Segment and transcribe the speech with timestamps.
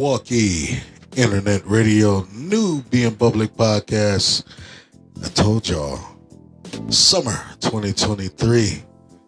[0.00, 0.78] Milwaukee
[1.14, 4.44] Internet Radio, Nubian public podcast.
[5.22, 6.00] I told y'all,
[6.88, 8.82] summer 2023,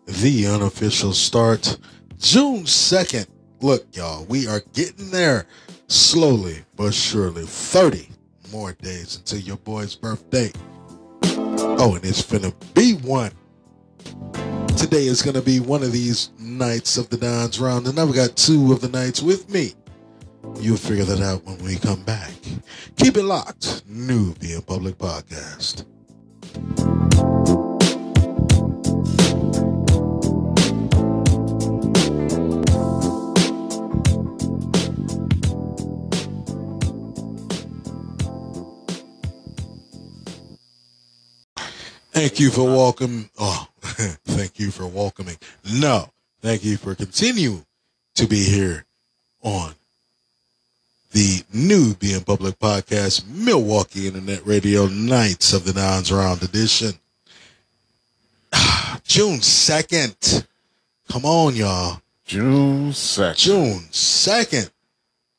[0.06, 1.76] the unofficial start,
[2.16, 3.26] June 2nd.
[3.60, 5.44] Look, y'all, we are getting there
[5.88, 7.44] slowly but surely.
[7.44, 8.08] 30
[8.50, 10.50] more days until your boy's birthday.
[11.22, 13.32] Oh, and it's finna be one.
[14.78, 18.36] Today is gonna be one of these nights of the Dons round, and I've got
[18.36, 19.74] two of the nights with me.
[20.60, 22.32] You'll figure that out when we come back.
[22.96, 23.82] Keep it locked.
[23.88, 25.84] Nubian Public Podcast.
[42.12, 43.30] Thank you for welcoming.
[43.38, 45.36] Oh, thank you for welcoming.
[45.74, 46.08] No,
[46.40, 47.66] thank you for continuing
[48.14, 48.84] to be here
[49.42, 49.74] on
[51.12, 56.92] the new Being Public Podcast, Milwaukee Internet Radio Nights of the Dons Round Edition.
[59.04, 60.46] June 2nd.
[61.08, 62.00] Come on, y'all.
[62.24, 63.36] June 2nd.
[63.36, 64.70] June 2nd.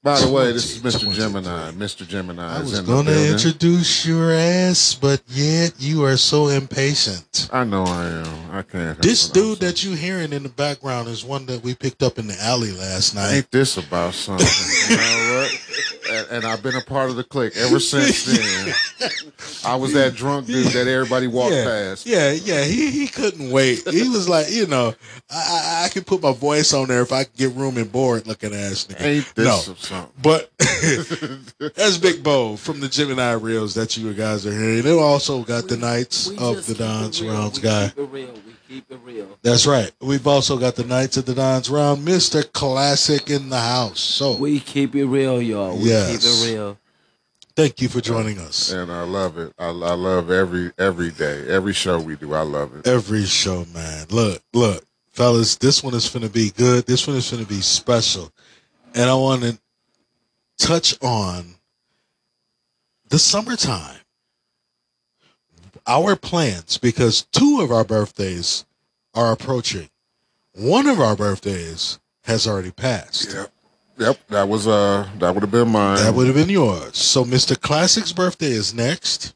[0.03, 1.09] By the way, this is Mr.
[1.13, 1.71] Gemini.
[1.71, 2.05] Mr.
[2.05, 7.49] Gemini I was going to introduce your ass, but yet you are so impatient.
[7.53, 8.51] I know I am.
[8.51, 9.01] I can't.
[9.01, 12.27] This dude that you're hearing in the background is one that we picked up in
[12.27, 13.33] the alley last night.
[13.33, 14.45] Ain't this about something?
[14.89, 15.62] you know what?
[16.33, 18.73] And, and I've been a part of the clique ever since then.
[19.65, 22.05] I was that drunk dude that everybody walked yeah, past.
[22.05, 22.63] Yeah, yeah.
[22.63, 23.87] He he couldn't wait.
[23.87, 24.93] He was like, you know,
[25.29, 27.91] I, I I could put my voice on there if I could get room and
[27.91, 29.01] board looking ass nigga.
[29.01, 30.11] Ain't this no, something?
[30.22, 30.51] but
[31.75, 34.81] that's Big Bo from the Gemini Reels that you guys are hearing.
[34.81, 37.33] They also got the Knights We of just the keep it Dons real.
[37.33, 38.53] Rounds we guy.
[38.73, 39.06] Keep it real.
[39.06, 39.38] We keep it real.
[39.44, 39.91] That's right.
[40.01, 44.00] We've also got the Knights of the Dons Round, Mister Classic in the house.
[44.00, 45.78] So We keep it real, y'all.
[45.78, 46.09] We Yes.
[46.09, 46.78] keep it real.
[47.56, 48.72] thank you for joining us.
[48.72, 49.53] And I love it.
[49.59, 52.34] I, I love every every day, every show we do.
[52.34, 52.88] I love it.
[52.88, 54.07] every show, man.
[54.09, 56.88] Look, look, fellas, this one is gonna be good.
[56.88, 58.31] This one is gonna be special.
[58.95, 59.59] And I want to
[60.57, 61.55] touch on
[63.09, 64.00] the summertime.
[65.85, 68.66] Our plans, because two of our birthdays
[69.13, 69.89] are approaching.
[70.53, 73.33] One of our birthdays has already passed.
[73.33, 73.51] Yep.
[73.97, 74.27] Yep.
[74.29, 75.97] That was uh that would have been mine.
[75.97, 76.97] That would have been yours.
[76.97, 77.59] So Mr.
[77.59, 79.35] Classic's birthday is next,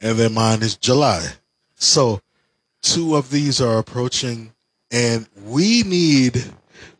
[0.00, 1.34] and then mine is July.
[1.76, 2.20] So
[2.82, 4.52] two of these are approaching,
[4.90, 6.44] and we need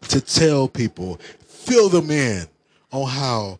[0.08, 2.46] to tell people, fill them in
[2.92, 3.58] on how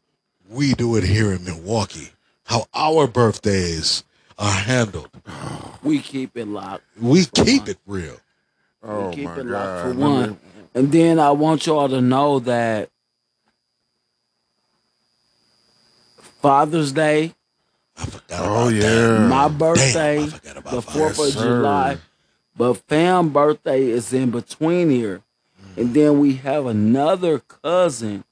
[0.48, 2.10] we do it here in Milwaukee,
[2.44, 4.03] how our birthdays
[4.38, 5.10] are handled.
[5.82, 6.84] We keep it locked.
[7.00, 8.16] We keep it real.
[8.82, 9.82] oh we keep my it locked god.
[9.96, 10.30] for one.
[10.30, 10.36] me-
[10.74, 12.90] And then I want y'all to know that
[16.42, 17.34] Father's Day,
[17.96, 18.82] I forgot Oh yeah.
[18.82, 19.28] that.
[19.30, 20.82] my Damn, birthday, I forgot about the that.
[20.82, 21.56] Fourth of Yes, sir.
[21.58, 21.98] July,
[22.56, 25.22] but fam birthday is in between here,
[25.62, 25.78] mm.
[25.78, 28.24] and then we have another cousin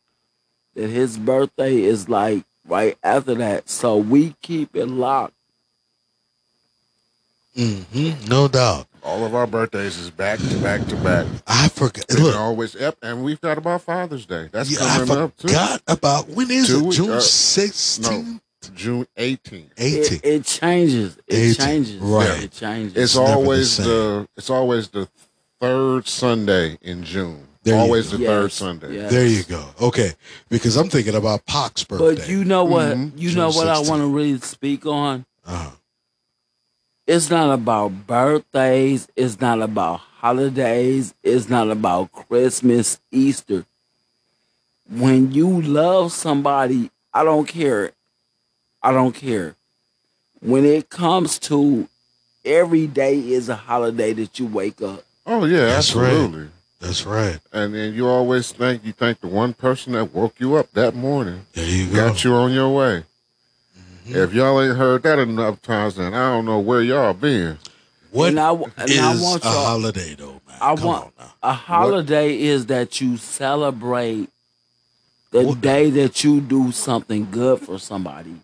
[0.75, 3.69] that his birthday is like right after that.
[3.69, 5.35] So we keep it locked.
[7.57, 8.87] Mhm, no doubt.
[9.05, 11.27] All of our birthdays is back to back to back.
[11.47, 12.05] I forgot.
[12.09, 14.49] And Look, always yep, and we've got about Father's Day.
[14.53, 15.49] That's Yeah, I coming up too.
[15.49, 16.83] forgot about when is Two it?
[16.83, 18.41] weeks- June uh, sixteenth,
[18.75, 19.53] June 18th.
[19.53, 20.25] It, eighteenth.
[20.25, 21.17] it changes.
[21.27, 21.97] It 18, changes.
[22.01, 22.45] right.
[22.45, 22.97] It changes.
[22.97, 23.87] It's never the always same.
[23.87, 25.09] the, it's always the
[25.61, 27.49] third Sunday in June.
[27.65, 28.95] There always the Yes, third Sunday.
[28.95, 29.11] yes.
[29.13, 29.65] There you go.
[29.81, 30.13] Okay,
[30.49, 32.17] because I'm thinking about Pac's birthday.
[32.23, 32.97] But you know what?
[32.97, 33.13] Mhm.
[33.17, 35.27] You June know what I want to really speak on.
[35.47, 35.71] uh
[37.07, 39.09] It's not about birthdays.
[39.17, 41.15] It's not about holidays.
[41.23, 43.65] It's not about Christmas, Easter.
[44.91, 47.93] When you love somebody, I don't care.
[48.83, 49.57] I don't care.
[50.41, 51.89] When it comes to
[52.45, 55.05] every day is a holiday that you wake up.
[55.27, 56.09] Oh yeah, That's right.
[56.11, 56.49] absolutely.
[56.81, 57.39] that's right.
[57.53, 60.95] And then you always think you thank the one person that woke you up that
[60.97, 62.09] morning, There you go.
[62.09, 63.05] got you on your way.
[64.07, 64.17] Mhm.
[64.17, 67.59] If y'all ain't heard that enough times, then I don't know where y'all been.
[68.11, 70.59] What And I w- and is I want a y'all- holiday though, man?
[70.61, 71.33] I Come want on now.
[71.43, 74.29] a holiday is that you celebrate
[75.31, 78.35] the What- day that you do something good for somebody.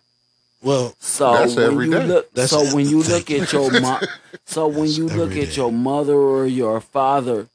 [0.61, 2.05] Well, So That's when every you day.
[2.07, 3.99] look, That's so when you look at your mom,
[4.45, 5.53] so when That's you look at day.
[5.53, 7.47] your mother or your father,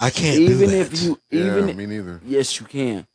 [0.00, 1.00] I can't even do if that.
[1.02, 2.20] you, Yeah, even me neither.
[2.26, 3.06] yes, you can.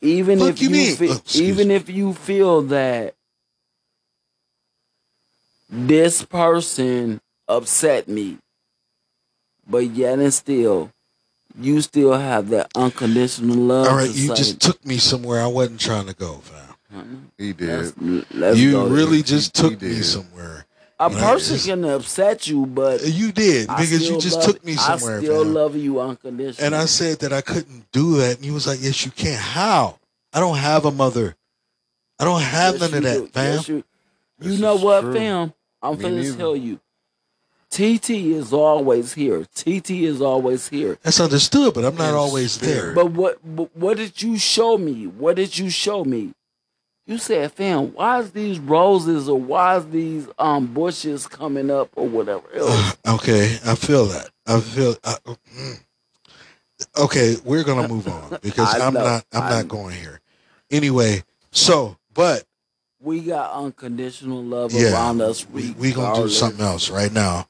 [0.00, 0.96] Even Fuck if you you, mean?
[0.96, 1.74] fe- Oh, even me.
[1.74, 3.14] if you feel that
[5.72, 8.38] this person upset me,
[9.66, 10.90] but yet and still,
[11.58, 13.88] you still have that unconditional love.
[13.88, 17.30] All right, to you say, just took me somewhere I wasn't trying to go, fam.
[17.38, 18.26] He let's, did.
[18.34, 18.94] let's you go there.
[18.94, 20.66] really just He- he took me somewhere.
[21.00, 24.36] a you know, person it's- can upset you, but uh, You did because you just
[24.36, 25.54] love- took me somewhere, I still fam.
[25.54, 26.66] love you unconditionally.
[26.66, 29.38] and I said that I couldn't do that, and he was like, "Yes, you can."
[29.38, 29.98] How?
[30.34, 31.34] I don't have a mother.
[32.18, 33.26] I don't have Yes, none of that, do.
[33.28, 33.54] fam.
[33.54, 33.84] Yes, you
[34.42, 35.14] you know what, true.
[35.14, 35.52] fam?
[35.82, 36.36] I'm Me finna neither.
[36.36, 36.80] tell you.
[37.70, 39.46] TT is always here.
[39.54, 40.98] TT is always here.
[41.02, 42.92] That's understood, but I'm not In always there.
[42.92, 45.06] But what but what did you show me?
[45.06, 46.34] What did you show me?
[47.06, 51.88] You said, fam, why is these roses or why is these um bushes coming up
[51.96, 52.96] or whatever else?
[53.08, 54.28] okay, I feel that.
[54.46, 54.94] I feel.
[55.02, 55.16] I,
[55.56, 55.80] mm.
[56.98, 59.02] okay, we're gonna move on because I I'm know.
[59.04, 59.24] not.
[59.32, 59.68] I'm I not know.
[59.70, 60.20] going here.
[60.70, 62.44] Anyway, so but
[63.02, 65.48] we got unconditional love yeah, around us.
[65.48, 67.48] we we gonna do something else right now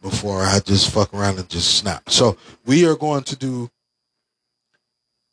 [0.00, 2.10] before I just fuck around and just snap.
[2.10, 2.36] So
[2.66, 3.70] we are going to do,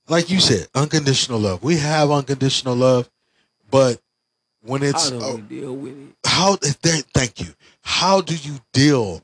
[0.07, 1.63] like you said, unconditional love.
[1.63, 3.09] We have unconditional love,
[3.71, 3.99] but
[4.61, 6.15] when it's How do we deal with it?
[6.25, 6.75] how th-
[7.13, 7.47] thank you
[7.81, 9.23] how do you deal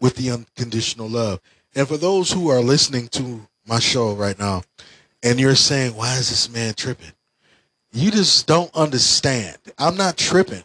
[0.00, 1.40] with the unconditional love
[1.74, 4.62] and for those who are listening to my show right now
[5.22, 7.12] and you're saying why is this man tripping
[7.96, 10.62] you just don't understand i'm not tripping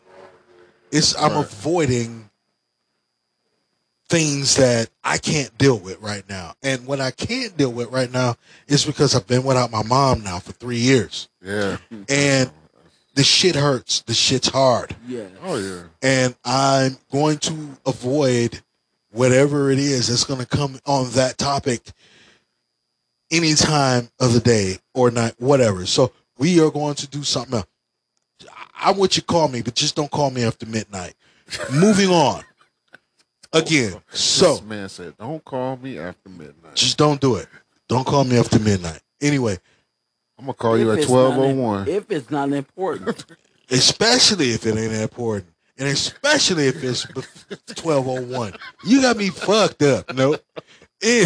[0.91, 1.45] it's i'm Right.
[1.45, 2.29] avoiding
[4.09, 8.11] things that i can't deal with right now and what i can't deal with right
[8.11, 8.35] now
[8.67, 11.77] is because i've been without my mom now for three years Yeah.
[12.09, 12.51] and
[13.15, 15.27] the shit hurts the shit's hard Yeah.
[15.43, 15.83] Oh yeah.
[16.01, 18.61] and I'm going to avoid
[19.11, 21.81] whatever it is that's going to come on that topic
[23.29, 25.85] any time of the day or night, whatever.
[25.85, 27.67] So we are going to do something else.
[28.79, 31.13] I want you to call me, but just don't call me after midnight.
[31.71, 32.43] Moving on.
[33.53, 37.47] Again, oh, so this man said, "Don't call me after midnight." just don't do it.
[37.89, 39.01] Don't call me after midnight.
[39.19, 39.57] Anyway,
[40.39, 41.87] I'm gonna call you at it's twelve not oh one.
[41.89, 43.25] If it's not important.
[43.71, 45.47] especially if it ain't important.
[45.77, 47.07] And especially if it's
[47.81, 48.53] 1201.
[48.85, 50.13] You got me fucked up.
[50.13, 50.43] Nope.
[50.99, 51.25] Hey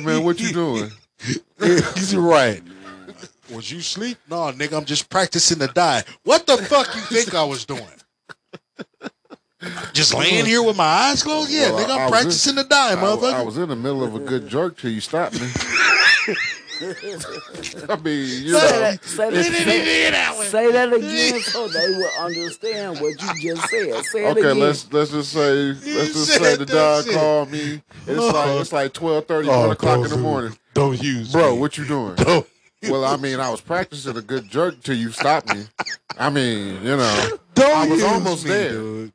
[0.00, 0.90] man, what you doing?
[1.58, 2.62] He's right.
[3.50, 4.18] Was you sleep?
[4.28, 6.02] No, nigga, I'm just practicing to die.
[6.24, 7.82] What the fuck you think I was doing?
[9.92, 11.50] Just laying here with my eyes closed?
[11.50, 13.34] Yeah, Well, nigga, I- I I'm was practicing to die, I, motherfucker.
[13.34, 15.48] I was in the middle of a good jerk till you stopped me.
[16.78, 22.10] I mean, you say, know, that, say, that, say, say that again so they will
[22.20, 24.04] understand what you just said.
[24.04, 24.58] Say it okay, again.
[24.58, 27.14] let's let's just say let's just said say the that dog shit.
[27.14, 27.82] called me.
[28.06, 28.26] It's Oh.
[28.30, 30.54] like it's like 12, 1 o'clock in the morning.
[30.74, 31.60] Don't use Bro, me.
[31.60, 32.14] what you doing?
[32.16, 32.46] Don't-
[32.82, 35.64] Well, I mean, I was practicing a good jerk till you stopped me.
[36.18, 38.70] I mean, you know, Don't I was use almost me, there.
[38.70, 39.12] dude.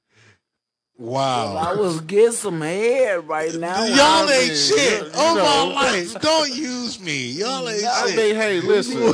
[1.03, 3.83] I was getting some head right now.
[3.85, 4.99] Y'all I ain't mean, shit.
[4.99, 5.73] you- you Oh know.
[5.73, 6.21] my life.
[6.21, 7.31] Don't use me.
[7.31, 8.15] Y'all ain't I shit.
[8.17, 9.11] mean, hey, listen, we,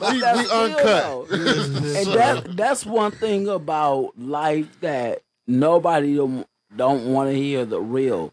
[0.00, 1.30] But we uncut.
[1.30, 7.80] and that that's one thing about life that nobody don't, don't want to hear the
[7.80, 8.32] real.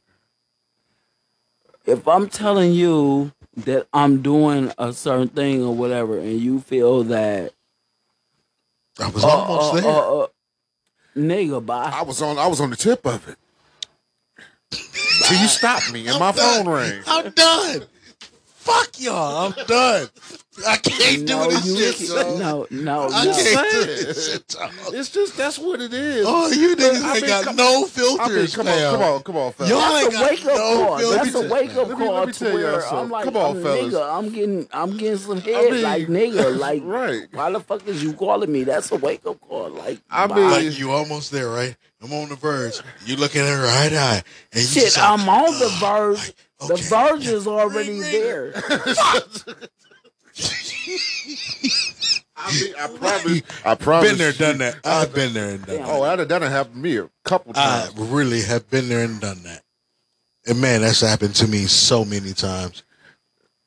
[1.86, 3.34] If I'm telling you
[3.66, 7.54] that I'm doing a certain thing or whatever, and you feel that
[9.00, 9.92] I was uh, almost uh, there.
[9.92, 10.28] uh, uh,
[11.16, 11.92] nigga, bye.
[11.94, 13.38] I was on I was on the tip of it.
[15.28, 17.02] Till you stopped me and my phone rang.
[17.08, 17.84] I'm done.
[18.70, 19.54] Fuck y'all.
[19.58, 20.08] I'm done.
[20.68, 22.10] I can't no, do this you shit.
[22.10, 22.70] can't- dog.
[22.72, 23.32] no, no, I no.
[23.34, 24.48] can't do this shit.
[24.50, 24.72] dog.
[24.94, 26.26] It's just that's what it is.
[26.28, 28.94] Oh, you niggas I ain't mean, got come- no I mean, filters, come fam.
[28.94, 29.70] on, come on, come on, fella.
[29.70, 30.98] Y'all ain't That's a got wake up no call.
[31.00, 31.16] filters.
[31.34, 32.98] That's a wake up Let me- call let me to tell where something.
[33.00, 33.94] I'm like, Come on, I'm fellas.
[33.94, 37.22] nigga, I'm getting, I'm getting some head, I mean, like nigga, like right.
[37.32, 38.64] Why the fuck is you calling me?
[38.66, 39.70] That's a wake up call.
[39.70, 40.36] Like, I bye.
[40.36, 41.76] mean- Like you almost there, right?
[42.02, 42.82] I'm on the verge.
[43.06, 44.24] You looking at her right eye,
[44.54, 46.18] and you shit, just like, I'm on the "Ah, verge.
[46.18, 48.12] like, The okay." verge is already Ring, ring.
[48.12, 48.54] there.
[52.42, 54.78] I mean, I probably, I probably Been there, done that.
[54.86, 55.90] I've been there and done that.
[55.90, 57.94] Oh, that that done happened to me a couple times.
[57.98, 59.62] I really have been there and done that.
[60.48, 62.84] And man, that's happened to me so many times.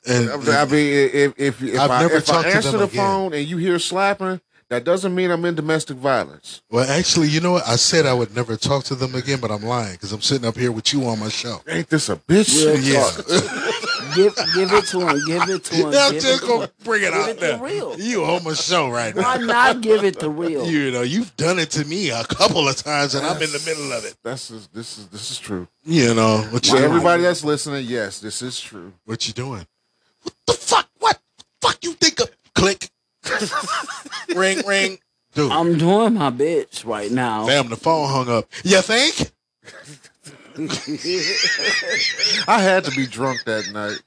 [0.08, 2.80] And I mean, if if if I've I, never if I talked to answer them
[2.80, 2.96] the again.
[2.96, 4.40] phone and you hear slapping,
[4.73, 6.62] that doesn't mean I'm in domestic violence.
[6.71, 7.69] well, actually, you know what?
[7.69, 10.47] I said I would never talk to them again, but I'm lying because I'm sitting
[10.49, 11.61] up here with you on my show.
[11.69, 12.57] Ain't this a bitch?
[12.64, 13.11] Real Yeah.
[13.11, 13.26] talk.
[14.14, 15.23] give, give it to him.
[15.26, 15.87] Give it to him.
[15.87, 16.71] I'm give just it to gonna him.
[16.85, 17.59] bring it Give out it there.
[17.59, 18.00] real.
[18.00, 19.47] You on my show right Why now.
[19.47, 20.67] not give it to real?
[20.67, 23.62] You know, you've done it to me a couple of times, and I'm in the
[23.67, 24.17] middle of it.
[24.25, 25.69] That's is, this is this is true.
[25.85, 28.93] You know what you For Why everybody that's listening, yes, this is true.
[29.05, 29.67] What you doing?
[30.23, 30.88] What the fuck?
[30.99, 31.19] What
[31.61, 32.31] fuck you think of?
[32.55, 32.88] Click.
[34.37, 34.99] ring, ring.
[35.35, 37.47] Dude, I'm doing my bitch right now.
[37.47, 38.47] damn, the phone hung up.
[38.64, 39.31] You think?
[42.47, 43.99] I had to be drunk that night.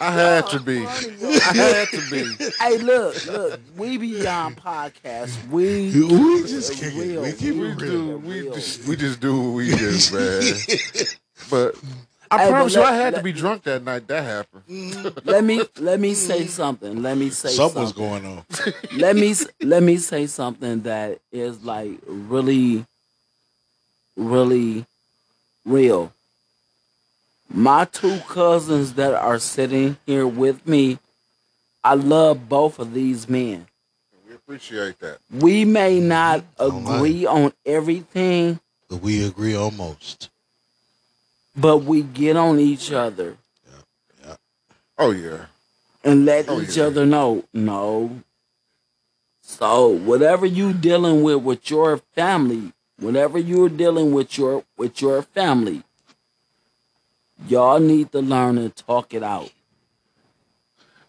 [0.00, 0.78] I had to be.
[0.84, 2.50] I had to be.
[2.58, 5.36] Hey, look, look, we beyond podcast.
[5.48, 6.98] We We just kick it.
[6.98, 7.22] real.
[7.22, 8.18] We keep We it do.
[8.18, 8.54] We Real.
[8.54, 8.88] just.
[8.88, 10.42] We just do what we do, man.
[11.50, 11.74] But
[12.32, 14.06] I Hey, promise but you, I let- had to be drunk that night.
[14.08, 14.62] That happened.
[14.68, 15.28] Mm-hmm.
[15.28, 16.48] let me let me say mm-hmm.
[16.48, 17.02] something.
[17.02, 18.22] Let me say Something's something.
[18.22, 18.44] going on.
[18.96, 22.86] let me let me say something that is like really
[24.16, 24.84] really
[25.64, 26.12] real
[27.54, 30.98] my two cousins that are sitting here with me
[31.84, 33.66] i love both of these men
[34.28, 35.18] We appreciate that.
[35.30, 38.60] we may not agree on everything
[38.90, 40.28] But we agree almost.
[41.56, 44.36] But we get on each other Yeah, yeah.
[44.98, 45.46] Oh yeah.
[46.04, 46.84] and let Oh, each yeah.
[46.84, 48.20] other know no
[49.42, 55.22] so whatever you dealing with with your family whatever you're dealing with your with your
[55.22, 55.82] family
[57.48, 59.50] y'all need to learn and talk it out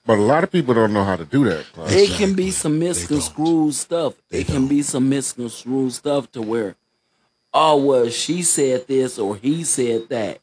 [0.06, 1.66] But a lot of people don't know how to do that.
[1.74, 1.92] Clark.
[1.92, 4.68] it can be some misconstrued stuff They it can don't.
[4.68, 6.76] be some misconstrued stuff to where
[7.54, 10.40] oh well she said this or he said that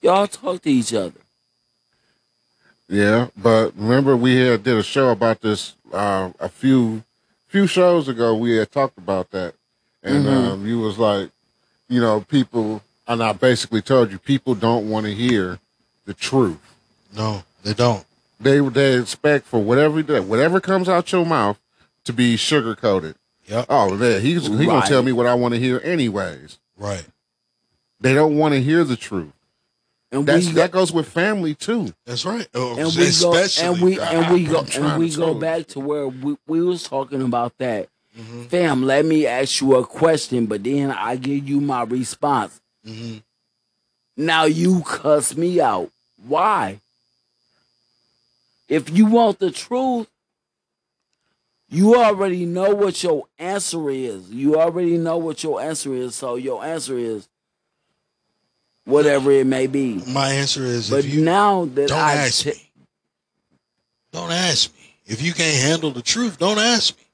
[0.00, 1.20] y'all talk to each other
[2.88, 7.02] Yeah, but remember we had did a show about this uh, a few
[7.48, 8.34] few shows ago.
[8.34, 9.54] We had talked about that,
[10.02, 10.28] and Mhm.
[10.52, 11.30] um, you was like,
[11.88, 15.58] you know, people, and I basically told you people don't want to hear
[16.06, 16.58] the truth.
[17.14, 18.04] No, they don't.
[18.40, 21.58] They they expect for whatever whatever comes out your mouth
[22.04, 23.14] to be sugar coated.
[23.46, 23.66] Yep.
[23.68, 24.88] Oh, man, he's he gonna Right.
[24.88, 26.58] tell me what I want to hear anyways.
[26.76, 27.04] Right.
[28.00, 29.32] They don't want to hear the truth.
[30.10, 31.92] and That's we that goes with family too.
[32.06, 32.46] That's right.
[32.54, 33.64] Oh, and we go especially.
[33.68, 35.40] and we and we go I'm trying and we to go tell you.
[35.40, 39.74] back to where we, we was talking about that Mhm, fam let me ask you
[39.76, 43.22] a question but then i give you my response mhm.
[44.18, 45.90] now you cuss me out
[46.26, 46.78] why
[48.68, 50.08] if you want the truth
[51.72, 56.36] you already know what your answer is you already know what your answer is so
[56.36, 57.28] your answer is
[58.84, 62.44] whatever it may be My answer is but if you now that don't i ask
[62.44, 62.70] t- me.
[64.12, 64.94] Don't ask me.
[65.06, 67.04] If you can't handle the truth, don't ask me.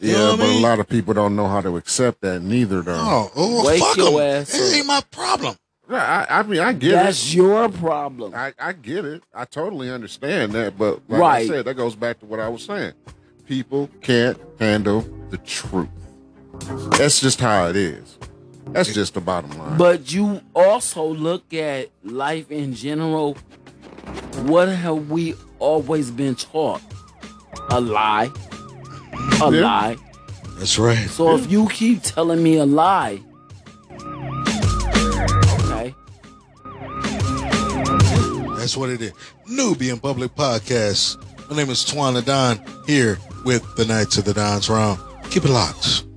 [0.00, 0.58] You Yeah, know what I but mean?
[0.64, 2.42] a lot of people don't know how to accept that.
[2.42, 2.94] Neither though.
[2.98, 4.42] Oh, oh Wake fuck your 'em.
[4.42, 5.56] ass It ain't my problem.
[5.90, 7.36] Yeah, I, I mean, I get that's it.
[7.36, 9.22] your problem I, I get it.
[9.34, 10.78] I totally understand that.
[10.78, 11.42] But like Right.
[11.44, 12.92] I said, that goes back to what I was saying.
[13.50, 15.88] People can't handle the truth.
[16.96, 18.16] That's just how it is.
[18.68, 19.76] That's just the bottom line.
[19.76, 23.34] But you also look at life in general.
[24.44, 26.80] What have we always been taught?
[27.70, 28.30] A lie.
[29.42, 29.62] A Yeah.
[29.64, 29.96] lie.
[30.56, 31.10] That's right.
[31.10, 33.20] So if you keep telling me a lie,
[35.64, 35.92] okay,
[38.56, 39.12] That's what it is.
[39.48, 41.16] Nubian Public Podcast.
[41.50, 45.00] My name is Tawan Don here with the Knights of the Dons round.
[45.30, 46.09] Keep it locked.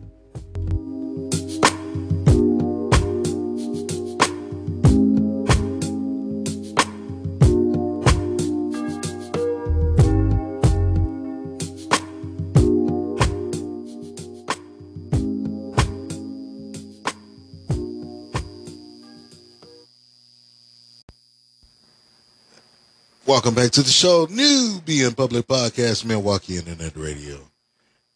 [23.34, 27.40] Welcome back to the show, Nubian Public Podcast, Milwaukee Internet Radio.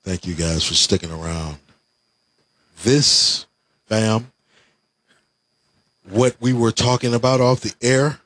[0.04, 1.58] Thank you guys for sticking around.
[2.84, 3.48] This,
[3.88, 4.32] fam,
[6.08, 8.20] what we were talking about off the air.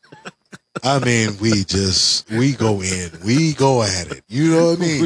[0.82, 4.24] I mean, we just we go in, we go at it.
[4.26, 5.02] You know what I mean?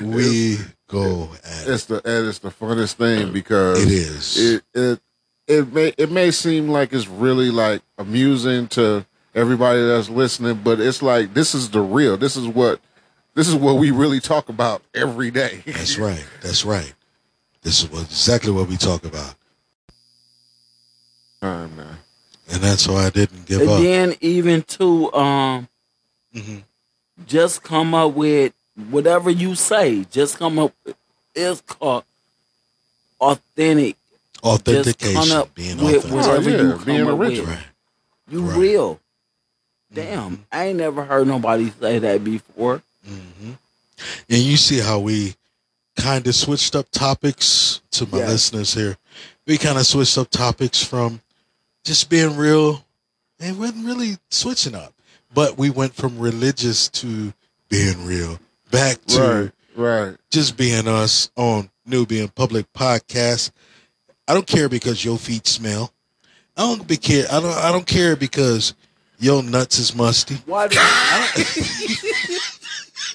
[0.00, 0.56] We- We
[0.88, 1.70] go at it.
[1.70, 4.36] it's the and it's the funnest thing because It is.
[4.38, 5.00] it it
[5.46, 9.04] it may it may seem like it's really like amusing to
[9.34, 12.16] everybody that's listening, but it's like this is the real.
[12.16, 12.80] This is what
[13.34, 15.62] this is what we really talk about every day.
[15.66, 16.24] That's right.
[16.40, 16.92] That's right.
[17.62, 19.34] This is what, exactly what we talk about,
[21.40, 21.96] Time, man.
[22.50, 23.80] and that's why I didn't give and up.
[23.80, 25.68] then even to um,
[26.34, 26.62] Mhm.
[27.26, 28.52] just come up with
[28.90, 30.04] whatever you say.
[30.10, 30.72] Just come up.
[31.34, 32.04] It's called
[33.20, 33.96] authentic.
[34.42, 36.12] Authentication, up being with authentic.
[36.12, 37.46] whatever Oh, yeah, you come being up original.
[37.46, 37.48] with.
[37.56, 37.64] Right.
[38.30, 38.58] You Right.
[38.58, 39.00] real.
[39.94, 42.82] Damn, I ain't never heard nobody say that before.
[43.06, 43.52] hmm
[44.28, 45.34] And you see how we
[45.96, 48.28] kind of switched up topics to my Yeah.
[48.28, 48.96] listeners here.
[49.46, 51.20] We kind of switched up topics from
[51.84, 52.84] just being real.
[53.38, 54.92] It wasn't really switching up,
[55.32, 57.32] but we went from religious to
[57.68, 58.38] being real,
[58.70, 60.16] back to Right, right.
[60.30, 63.50] just being us on Nubian Public Podcast.
[64.26, 65.92] I don't care because your feet smell.
[66.56, 67.26] I don't be care.
[67.30, 67.52] I don't.
[67.54, 68.74] I don't care because
[69.24, 70.34] your nuts is musty.
[70.46, 71.56] Why do I don't,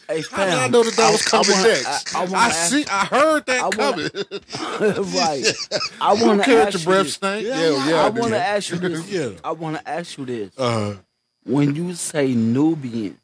[0.09, 2.15] Hey, How did I fam, know that that was I- I coming wanna- next?
[2.15, 2.85] I, I, I, wanna ask- see.
[2.89, 5.03] I heard that I wanna- coming.
[5.13, 5.53] right.
[6.01, 7.13] I want to Care ask your you breath this.
[7.13, 7.45] stink?
[7.45, 8.05] Yeah, Yeah, yeah, yeah.
[8.05, 9.09] I want to ask you this.
[9.11, 9.29] Yeah.
[9.43, 10.57] I want to ask you this.
[10.57, 10.95] Uh,
[11.45, 13.17] When you say Nubian,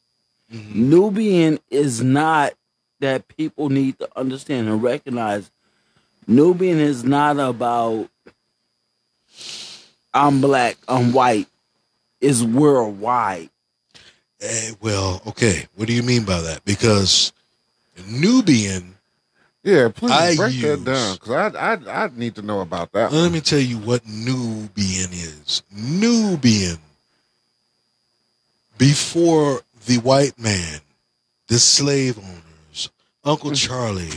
[0.51, 2.53] Nubian is not
[2.99, 5.49] that people need to understand and recognize.
[6.27, 8.09] Nubian is not about
[10.13, 11.47] I'm black, I'm white.
[12.25, 13.49] It's worldwide.
[14.41, 15.67] eh, well, okay.
[15.75, 16.63] What do you mean by that?
[16.65, 17.31] Because
[18.07, 18.93] Nubian.
[19.63, 22.91] Yeah, please I break use- that down because I, I I need to know about
[22.91, 23.11] that.
[23.11, 25.63] Let me tell you what Nubian is.
[25.71, 26.77] Nubian.
[28.77, 30.79] Before the white man,
[31.47, 32.89] the slave owners,
[33.23, 34.09] Uncle Charlie,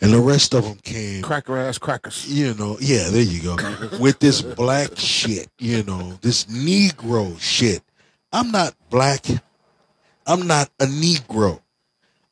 [0.00, 1.22] and the rest of them came.
[1.22, 2.26] Cracker ass crackers.
[2.28, 3.56] you know, yeah, there you go.
[4.00, 7.82] With this black shit, you know, this Negro shit.
[8.32, 9.26] I'm not black.
[10.26, 11.60] I'm not a Negro.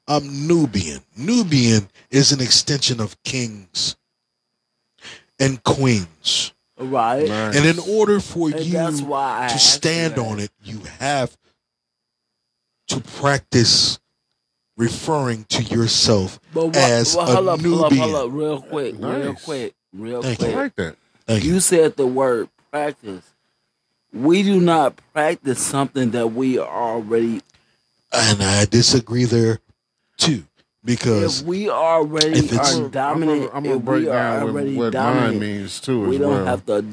[0.06, 1.00] I'm Nubian.
[1.16, 3.96] Nubian is an extension of kings
[5.38, 6.52] and queens.
[6.78, 7.28] Right?
[7.28, 7.56] Nice.
[7.56, 11.36] And in order for And you that's why to stand on it, you have
[12.88, 14.00] to practice
[14.80, 18.62] referring to yourself But what, as well, a hold up, hold up, hold up, real
[18.62, 20.56] quick, real quick, real Thank I quick.
[20.56, 20.96] like that.
[21.26, 21.54] Thank you.
[21.54, 23.24] You said the word practice.
[24.12, 27.42] We do not practice something that we are already.
[28.12, 29.60] And I disagree there
[30.16, 30.44] too,
[30.84, 34.40] because If we already If it's- are I'm dominant, gonna, I'm gonna if we are
[34.40, 36.08] already what, what dominant, mine means too.
[36.08, 36.46] we don't well.
[36.46, 36.84] have to.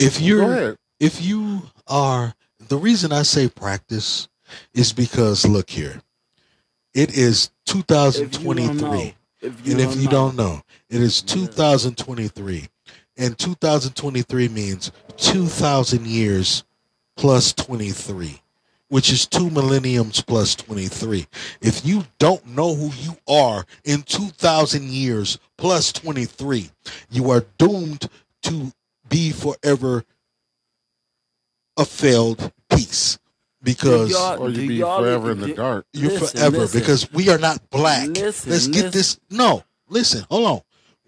[0.00, 2.34] if you're if you are
[2.68, 4.28] the reason I say practice
[4.72, 6.00] is because look here,
[6.94, 8.88] it is If 2023.
[8.88, 10.10] know, if and if you know.
[10.10, 12.68] don't know, it is 2023.
[13.16, 16.64] And 2023 means 2,000 years
[17.16, 18.40] plus 23,
[18.88, 21.26] which is two millenniums plus 23.
[21.60, 26.70] If you don't know who you are in 2,000 years plus 23,
[27.10, 28.08] you are doomed
[28.42, 28.72] to
[29.08, 30.04] be forever
[31.76, 33.18] a failed piece
[33.64, 35.86] because y'all- Or you be forever in the dark.
[35.92, 36.80] you're Listen, forever listen.
[36.80, 38.08] because we are not black.
[38.08, 38.90] Listen, Let's get listen.
[38.92, 39.18] this.
[39.30, 40.60] No, listen, hold on.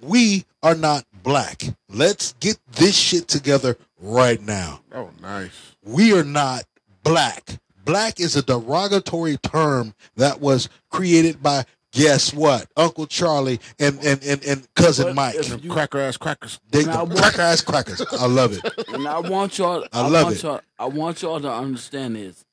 [0.02, 1.62] We are not black.
[1.88, 4.80] Let's get this shit together right now.
[4.92, 5.50] Oh, nice.
[5.82, 6.64] We are not
[7.02, 7.58] black.
[7.84, 12.66] Black is a derogatory term that was created by guess what?
[12.76, 15.34] Uncle Charlie and and and, and cousin But Mike.
[15.36, 16.58] if you- cracker ass crackers.
[16.70, 18.02] They the what- cracker ass crackers.
[18.12, 18.88] I love it.
[18.92, 19.84] And I want y'all.
[19.92, 20.42] I I, love want it.
[20.42, 20.60] y'all.
[20.78, 22.44] I want y'all to understand this.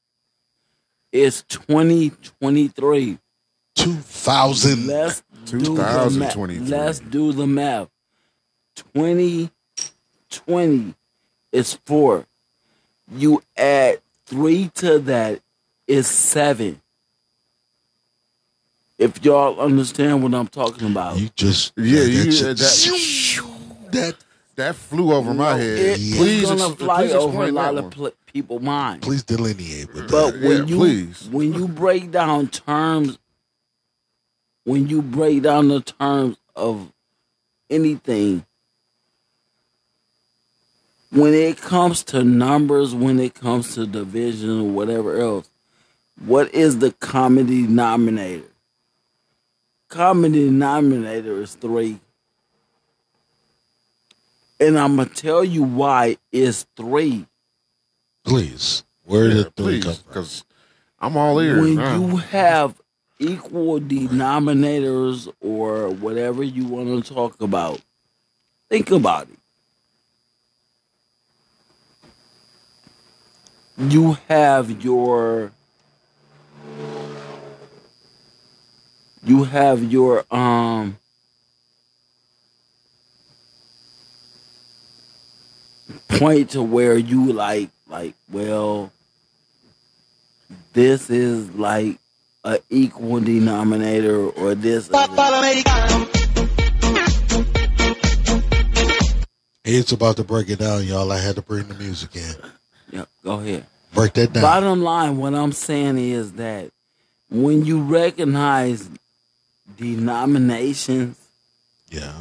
[1.13, 3.17] It's 2023.
[3.75, 4.87] Two thousand.
[4.87, 6.33] Let's do the math.
[6.33, 6.67] 2023.
[6.67, 7.87] Let's do the math.
[8.95, 10.95] 2020
[11.51, 12.25] is four.
[13.11, 15.41] You add three to that
[15.87, 16.81] is seven.
[18.97, 21.17] If y'all understand what I'm talking about.
[21.17, 24.15] You just Yeah, that you shit- that, that
[24.55, 25.79] that flew over my head.
[25.79, 27.91] It, please, it's gonna fly please over a lot of one.
[27.91, 29.05] pl- people minds.
[29.05, 30.11] please delineate with that.
[30.11, 31.29] But when Yeah, you please.
[31.29, 33.17] when you break down terms,
[34.63, 36.91] when you break down the terms of
[37.69, 38.45] anything,
[41.11, 45.49] when it comes to numbers, when it comes to division or whatever else,
[46.25, 48.47] what is the common denominator?
[49.89, 51.99] Common denominator is three.
[54.59, 57.27] And I'm gonna tell you why it's three.
[58.25, 60.13] Please, where Yeah, did the three please, come from?
[60.13, 60.45] because
[60.99, 61.97] I'm all ears when now.
[61.97, 62.81] you have
[63.19, 67.81] equal denominators or whatever you want to talk about,
[68.69, 69.39] think about it.
[73.77, 75.51] You have your
[79.23, 80.97] you have your um
[86.09, 88.91] point to where you like like well
[90.73, 91.99] this is like
[92.43, 94.89] a equal denominator or this
[99.65, 101.11] It's about to break it down, y'all.
[101.11, 102.35] I had to bring the music in.
[102.91, 104.41] yeah, go ahead Break that down.
[104.43, 106.71] bottom line what i'm saying is that
[107.29, 108.89] when you recognize
[109.77, 111.17] denominations
[111.89, 112.13] yeah.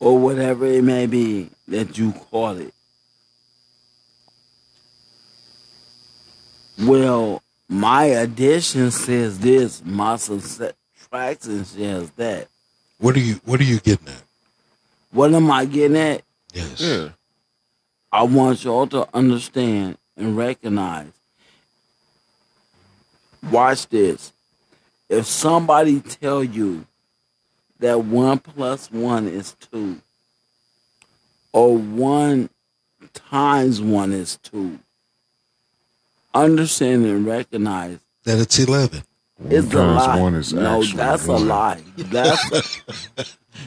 [0.00, 2.73] or whatever it may be that you call it
[6.78, 12.48] well my addition says this my subtraction says that
[12.98, 14.22] What are you What are you getting at?
[15.10, 16.22] What am I getting at?
[16.52, 16.80] Yes.
[16.80, 17.08] Yeah.
[18.12, 21.10] I want y'all to understand and recognize.
[23.50, 24.32] Watch this.
[25.08, 26.86] If somebody tell you
[27.80, 30.00] that one plus one is two,
[31.52, 32.50] or one
[33.12, 34.78] times one is two,
[36.34, 39.02] understand and recognize That it's 11.
[39.50, 40.20] it's a lie.
[40.20, 41.80] one is no, actually that's a lie.
[41.96, 42.52] That's
[43.18, 43.24] a,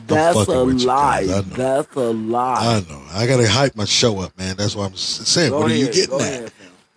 [0.07, 1.25] that's a lie.
[1.25, 1.29] guys.
[1.29, 1.41] I know.
[1.55, 2.55] That's a lie.
[2.85, 3.01] I know.
[3.13, 4.55] I got to hype my show up, man.
[4.57, 5.51] That's what I'm saying.
[5.51, 6.21] Go what are you getting go at?
[6.21, 6.51] ahead.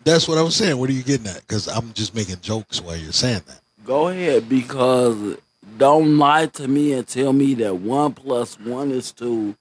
[0.04, 0.78] That's what I'm saying.
[0.78, 1.40] What are you getting at?
[1.46, 3.60] Because I'm just making jokes while you're saying that.
[3.84, 5.36] Go ahead, because
[5.78, 9.54] don't lie to me and tell me that one plus one is two.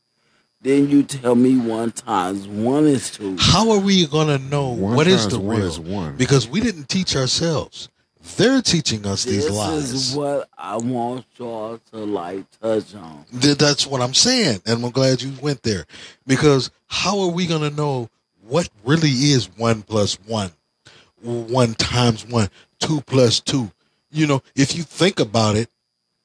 [0.62, 3.38] Then you tell me one times one is two.
[3.40, 5.68] How are we going to know One what is times the one real?
[5.68, 6.16] is one.
[6.18, 7.88] Because we didn't teach ourselves.
[8.36, 9.92] They're teaching us these lies.
[9.94, 13.26] This is what I want y'all to like touch on.
[13.32, 15.86] That's what I'm saying, and I'm glad you went there.
[16.28, 18.10] Because how are we going to know
[18.46, 20.52] what really is one plus one,
[21.22, 23.72] one times one, two plus two?
[24.12, 25.70] You know, if you think about it,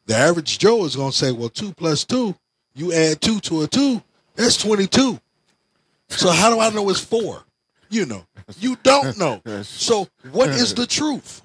[0.07, 2.35] the average Joe is going to say, "Well, two plus two,
[2.75, 4.03] you add two to a two,
[4.35, 5.21] that's twenty-two."
[6.09, 7.43] So how do I know it's four?
[7.91, 8.25] You know,
[8.59, 9.41] you don't know.
[9.63, 11.43] So what is the truth?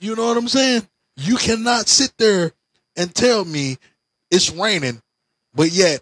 [0.00, 0.86] You know what I'm saying?
[1.16, 2.52] You cannot sit there
[2.96, 3.76] and tell me
[4.30, 5.00] it's raining,
[5.54, 6.00] but yet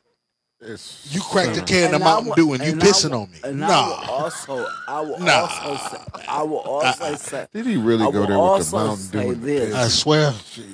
[0.60, 3.10] It's you cracked the uh, can of And Mountain will- Dew and you and pissing
[3.10, 3.38] will- on me.
[3.44, 7.66] And I will Nah, also, I will Nah, also, say, I will also say, Did
[7.66, 9.18] he really I go there with the Mountain Dew?
[9.32, 9.74] and the this.
[9.74, 10.30] I swear.
[10.32, 10.66] Jeez.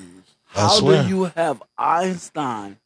[0.54, 1.02] I how swear.
[1.02, 2.78] do you have Einstein?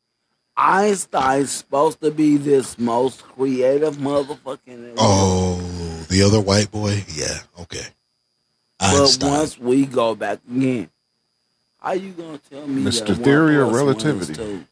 [0.60, 4.98] Einstein's supposed to be this most creative motherfucker in the world.
[4.98, 7.02] Oh, the other white boy?
[7.14, 7.86] Yeah, okay.
[8.78, 9.30] But Einstein.
[9.30, 10.90] once we go back again,
[11.80, 13.06] how you gonna tell me Mr.
[13.06, 14.34] that one Theory of plus one is Relativity.
[14.34, 14.64] two?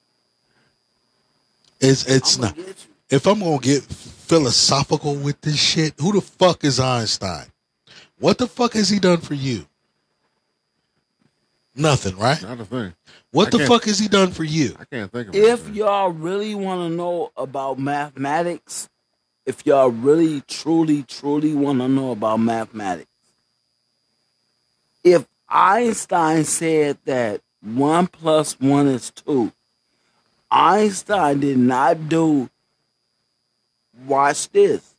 [1.81, 2.57] It's it's I'ma not.
[2.57, 2.75] get you.
[3.11, 7.47] If I'm gonna get philosophical with this shit, who the fuck is Einstein?
[8.19, 9.65] What the fuck has he done for you?
[11.79, 12.43] Nothing, right?
[12.43, 12.93] Not a thing.
[13.31, 14.75] What I the fuck has he done for you?
[14.81, 15.75] I can't think of If anything.
[15.75, 18.89] y'all really want to know about mathematics,
[19.47, 23.09] if y'all really, truly, truly want to know about mathematics,
[25.05, 29.53] if Einstein said that one plus one is two,
[30.51, 32.51] Einstein did not do,
[34.07, 34.95] watch this,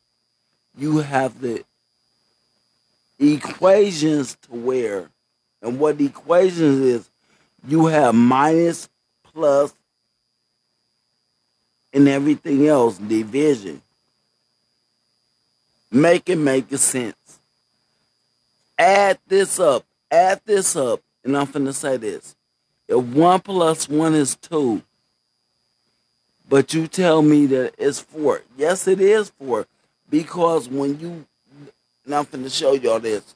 [0.78, 1.64] you have the
[3.20, 5.10] equations to where,
[5.62, 7.10] and what the equations is,
[7.68, 8.90] you have minus,
[9.24, 9.74] plus,
[11.94, 13.82] and everything else, division.
[15.92, 17.40] Make it make it sense.
[18.78, 22.36] Add this up, add this up, and I'm finna say this.
[22.88, 24.82] If one plus one is two,
[26.48, 28.42] but you tell me that it's four.
[28.58, 29.68] Yes, it is four.
[30.10, 31.26] Because when you,
[32.06, 33.36] and I'm finna show y'all this,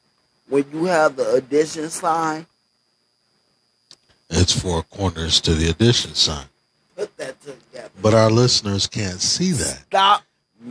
[0.50, 2.46] when you have the addition sign,
[4.30, 6.46] It's four corners to the addition sign.
[6.96, 7.90] put that together.
[8.02, 9.84] But our listeners can't see that.
[9.88, 10.24] Stop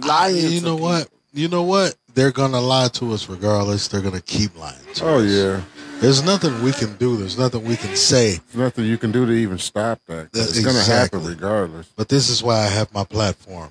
[0.02, 0.36] I, lying.
[0.36, 0.78] you to know people.
[0.88, 1.08] what?
[1.34, 1.94] You know what?
[2.14, 3.88] They're gonna lie to us regardless.
[3.88, 5.30] They're gonna keep lying to Oh us.
[5.30, 5.62] yeah,
[6.00, 7.16] There's nothing we can do.
[7.16, 8.32] There's nothing we can say.
[8.52, 10.30] there's nothing you can do to even stop that.
[10.32, 11.86] 'cause That- It's gonna happen regardless.
[11.96, 13.70] But this is why I have my platform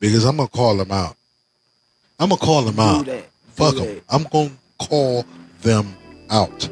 [0.00, 1.16] because I'm gonna call them out.
[2.18, 3.06] I'm gonna call them Do out.
[3.06, 3.28] that.
[3.54, 4.00] Fuck them.
[4.08, 5.24] I'm gonna call
[5.62, 5.96] them
[6.30, 6.68] out.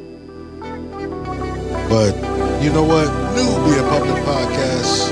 [1.89, 2.15] But
[2.63, 3.07] you know what?
[3.35, 5.11] New Be a Public Podcast.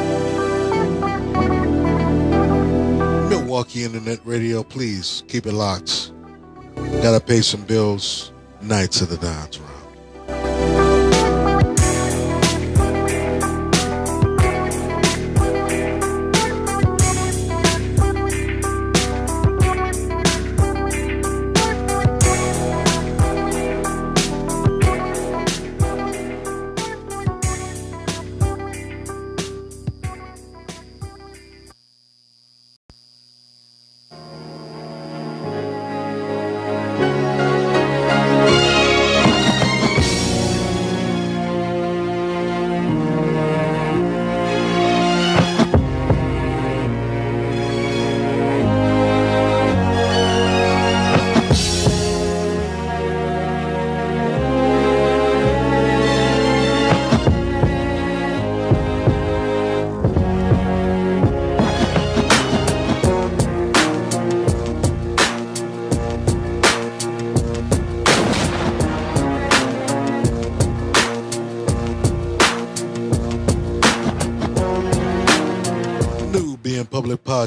[3.29, 6.11] Milwaukee Internet Radio, please keep it locked.
[7.01, 8.31] Gotta pay some bills.
[8.61, 9.74] Knights of the Dons round.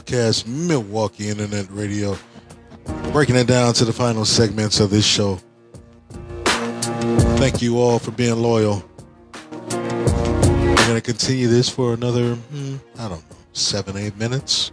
[0.09, 2.17] Podcast, Milwaukee Internet Radio.
[3.13, 5.39] Breaking it down to the final segments of this show.
[7.37, 8.83] Thank you all for being loyal.
[9.71, 14.73] We're going to continue this for another, hmm, I don't know, seven, eight minutes.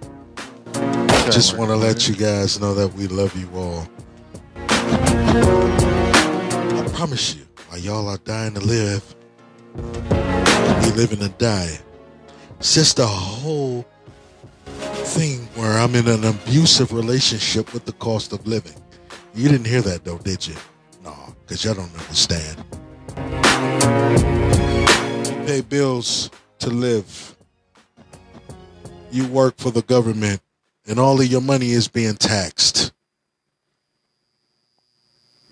[1.26, 3.86] Just want to let you guys know that we love you all.
[6.78, 9.14] I promise you, while y'all are dying to live,
[9.76, 11.78] we living to die.
[12.60, 13.86] It's just a whole
[15.16, 18.76] thing where I'm in an abusive relationship with the cost of living.
[19.34, 20.56] You didn't hear that though, did you?
[21.04, 22.58] No, because y'all don't understand.
[25.28, 27.36] You pay bills to live.
[29.12, 30.42] You work for the government,
[30.86, 32.92] and all of your money is being taxed.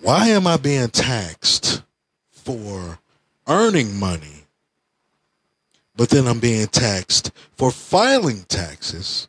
[0.02, 1.84] Why am I being taxed
[2.32, 3.00] for
[3.48, 4.44] earning money?
[5.96, 9.28] but then I'm being taxed for filing taxes.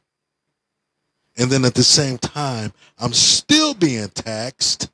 [1.37, 4.90] And then at the same time, I'm still being taxed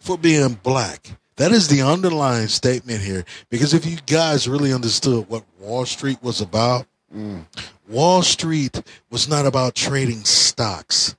[0.00, 1.16] for being black.
[1.36, 3.24] That is the underlying statement here.
[3.50, 7.44] Because if you guys really understood what Wall Street was about, mm.
[7.88, 11.16] Wall Street was not about trading stocks.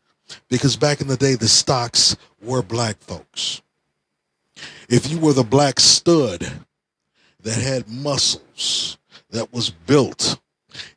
[0.47, 3.61] Because back in the day, the stocks were black folks.
[4.87, 6.47] If you were the black stud,
[7.45, 8.97] that had muscles,
[9.29, 10.39] that was built,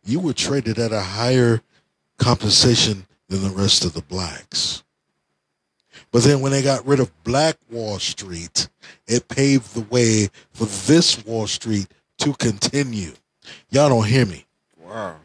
[0.04, 1.60] you were traded at a higher
[2.18, 4.82] compensation than the rest of the blacks.
[6.10, 8.68] But then when they got rid of Black Wall Street,
[9.06, 11.86] it paved the way for this Wall Street
[12.18, 13.12] to continue.
[13.70, 14.46] Y'all don't hear me.
[14.78, 15.16] Wow.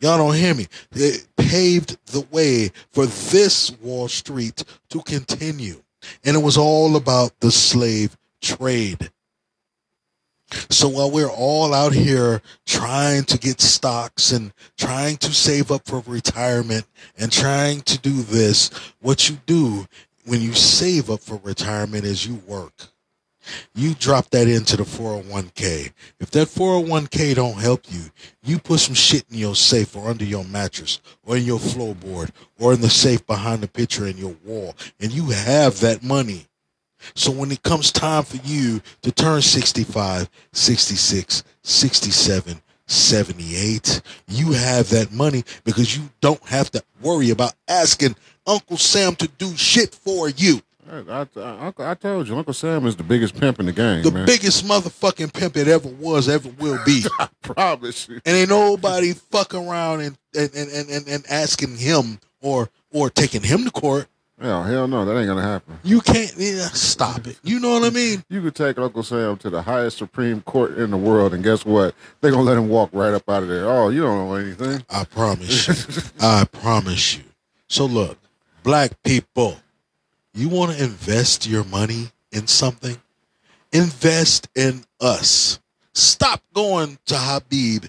[0.00, 0.66] Y'all don't hear me.
[0.92, 5.82] It paved the way for this Wall Street to continue.
[6.24, 9.10] And it was all about the slave trade.
[10.50, 15.86] So while we're all out here trying to get stocks and trying to save up
[15.86, 16.86] for retirement
[17.18, 19.86] and trying to do this, what you do
[20.24, 22.88] when you save up for retirement is you work.
[23.74, 25.92] You drop that into the 401k.
[26.18, 28.10] If that 401k don't help you,
[28.42, 32.30] you put some shit in your safe or under your mattress or in your floorboard
[32.58, 36.46] or in the safe behind the picture in your wall and you have that money.
[37.14, 44.90] So when it comes time for you to turn 65, 66, 67, 78, you have
[44.90, 48.16] that money because you don't have to worry about asking
[48.46, 50.62] Uncle Sam to do shit for you.
[50.88, 54.04] I, I, I, told you, Uncle Sam is the biggest pimp in the game.
[54.04, 54.24] The man.
[54.24, 57.04] biggest motherfucking pimp it ever was, ever will be.
[57.18, 58.20] I promise you.
[58.24, 63.42] And ain't nobody fucking around and, and, and, and, and asking him or or taking
[63.42, 64.06] him to court
[64.40, 65.78] Hell, hell no, that ain't gonna happen.
[65.82, 67.38] You can't yeah, stop it.
[67.42, 68.22] You know what I mean?
[68.28, 71.64] You could take Uncle Sam to the highest Supreme Court in the world, and guess
[71.64, 71.94] what?
[72.20, 73.66] They're gonna let him walk right up out of there.
[73.66, 74.84] Oh, you don't know anything.
[74.90, 76.02] I promise you.
[76.20, 77.24] I promise you.
[77.68, 78.18] So look,
[78.62, 79.56] black people,
[80.34, 83.00] you want to invest your money in something?
[83.72, 85.60] Invest in us.
[85.94, 87.86] Stop going to Habib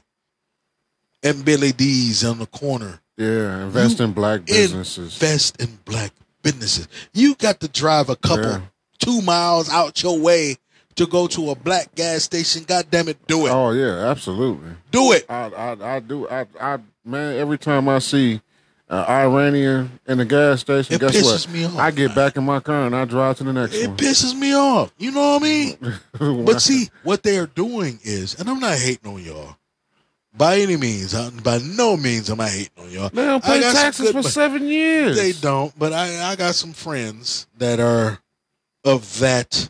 [1.23, 3.01] and Billy D's on the corner.
[3.17, 5.13] Yeah, invest you in black businesses.
[5.21, 6.13] Invest in black
[6.51, 6.88] businesses.
[7.13, 8.62] You got to drive a couple yeah.
[8.99, 10.57] two miles out your way
[10.95, 12.63] to go to a black gas station.
[12.63, 13.51] God damn it, do it.
[13.51, 14.71] Oh yeah, absolutely.
[14.91, 15.25] Do it.
[15.29, 16.27] I I, I do.
[16.27, 18.41] I I man, every time I see
[18.89, 21.53] uh, Iranian in the gas station, it guess pisses what?
[21.53, 23.88] Me off, I get back in my car and I drive to the next it
[23.88, 23.95] one.
[23.95, 24.93] It pisses me off.
[24.97, 25.77] You know what I mean?
[26.45, 29.57] but see, what they are doing is, and I'm not hating on y'all
[30.38, 31.15] by any means.
[31.15, 33.10] I, by no means am I hating on y'all.
[33.10, 35.17] They don't pay taxes good, for seven years.
[35.17, 38.19] They don't, but I, I got some friends that are
[38.84, 39.69] of that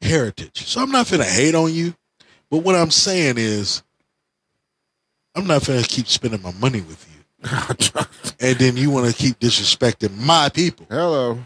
[0.00, 0.66] heritage.
[0.66, 1.94] So I'm not finna hate on you.
[2.50, 3.82] But what I'm saying is,
[5.34, 7.16] I'm not finna keep spending my money with you.
[8.40, 10.86] and then you want to keep disrespecting my people.
[10.88, 11.38] Hello.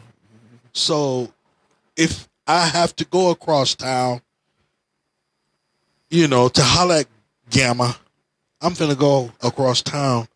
[0.73, 1.33] So
[1.97, 4.23] if I have to go across town,
[6.11, 7.07] you know, to holler at
[7.51, 7.97] Gamma
[8.61, 10.29] I'm finna go across town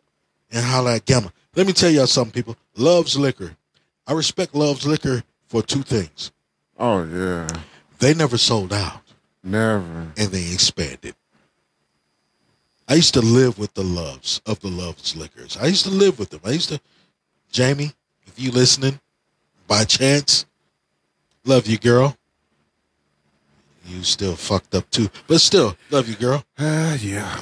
[0.51, 1.31] and holler at Gamma.
[1.55, 2.57] Let me tell y'all something, people.
[2.75, 3.55] Love's Liquor.
[4.07, 6.31] I respect Love's Liquor for two things.
[6.77, 7.47] Oh yeah.
[7.99, 9.01] They never sold out.
[9.43, 10.07] Never.
[10.17, 11.15] And they expanded.
[12.87, 15.57] I used to live with the loves of the Love's Liquors.
[15.57, 16.41] I used to live with them.
[16.43, 16.79] I used to
[17.51, 17.93] Jamie,
[18.27, 18.99] if you listening,
[19.67, 20.45] by chance,
[21.45, 22.17] love you, girl
[23.85, 25.09] you still fucked up too.
[25.27, 26.43] But still, love you, girl.
[26.57, 27.39] Uh, yeah,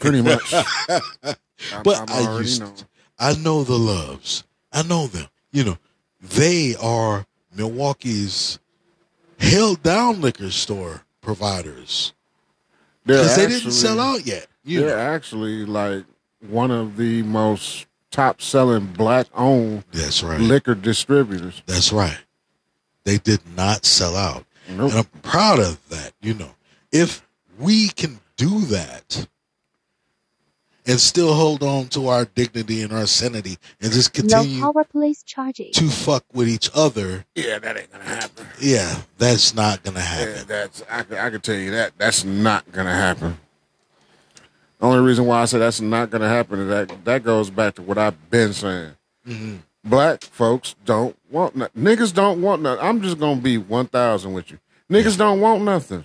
[0.00, 0.50] pretty much.
[1.84, 2.74] but I'm, I'm i used, know.
[3.18, 4.44] I know the loves.
[4.72, 5.28] I know them.
[5.52, 5.78] You know,
[6.20, 8.58] they are Milwaukee's
[9.38, 12.12] held down liquor store providers
[13.04, 14.46] because they didn't sell out yet.
[14.64, 14.96] they're know.
[14.96, 16.04] actually like
[16.48, 20.40] one of the most top selling black owned That's right.
[20.40, 21.62] liquor distributors.
[21.66, 22.18] That's right.
[23.04, 24.44] They did not sell out.
[24.68, 24.90] Nope.
[24.90, 26.12] And I'm proud of that.
[26.20, 26.50] You know,
[26.92, 27.26] if
[27.58, 29.26] we can do that
[30.86, 34.84] and still hold on to our dignity and our sanity and just Low continue power
[34.84, 35.72] please charging.
[35.72, 38.46] to fuck with each other, Yeah, that ain't gonna happen.
[38.60, 40.44] yeah, that's not going to Yeah, happen.
[40.46, 43.38] that's I, can- I can tell you that that's not gonna happen.
[44.78, 47.74] The only reason why I say that's not gonna happen is that that goes back
[47.74, 48.92] to what I've been saying.
[49.26, 49.58] Mhm.
[49.88, 51.82] Black folks don't want nothing.
[51.82, 52.84] Niggas don't want nothing.
[52.84, 54.58] I'm just gonna be one thousand with you.
[54.90, 56.04] Niggas don't want nothing.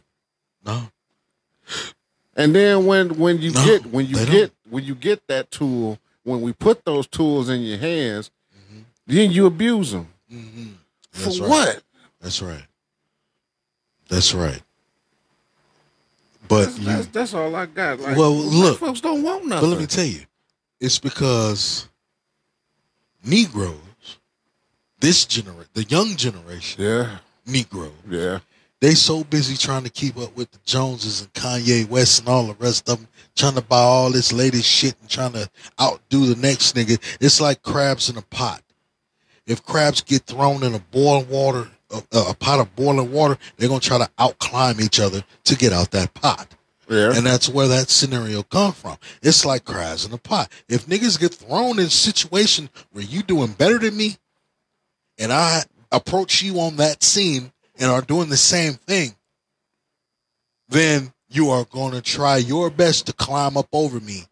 [0.65, 0.89] No.
[2.35, 5.99] And then when when you No, get when you get when you get that tool,
[6.23, 8.31] when we put those tools in your hands,
[9.05, 10.07] then you abuse them.
[10.29, 10.71] hmm
[11.11, 11.49] For right.
[11.49, 11.83] what?
[12.21, 12.63] That's right.
[14.09, 14.61] That's right.
[16.47, 17.99] But That's, you, that's, that's all I got.
[17.99, 18.79] Like, Well, look.
[18.79, 19.49] folks don't want nothing.
[19.49, 19.69] but nothing.
[19.71, 20.21] let me tell you,
[20.79, 21.87] it's because
[23.23, 23.77] Negroes,
[24.99, 28.39] this generation, the young generation, yeah, Negroes, yeah.
[28.81, 32.47] they so busy trying to keep up with the Joneses and Kanye West and all
[32.47, 36.33] the rest of them, trying to buy all this latest shit and trying to outdo
[36.33, 36.99] the next nigga.
[37.19, 38.61] It's like crabs in a pot.
[39.45, 43.69] If crabs get thrown in a boiling water, a, a pot of boiling water, they're
[43.69, 46.47] gonna try to outclimb each other to get out that pot.
[46.93, 47.15] Yeah.
[47.15, 48.97] And that's where that scenario come from.
[49.21, 50.51] It's like cries in a pot.
[50.69, 54.17] If niggas get thrown in a situation where you doing better than me,
[55.17, 59.15] and I approach you on that scene and are doing the same thing,
[60.69, 64.23] then you are going to try your best to climb up over me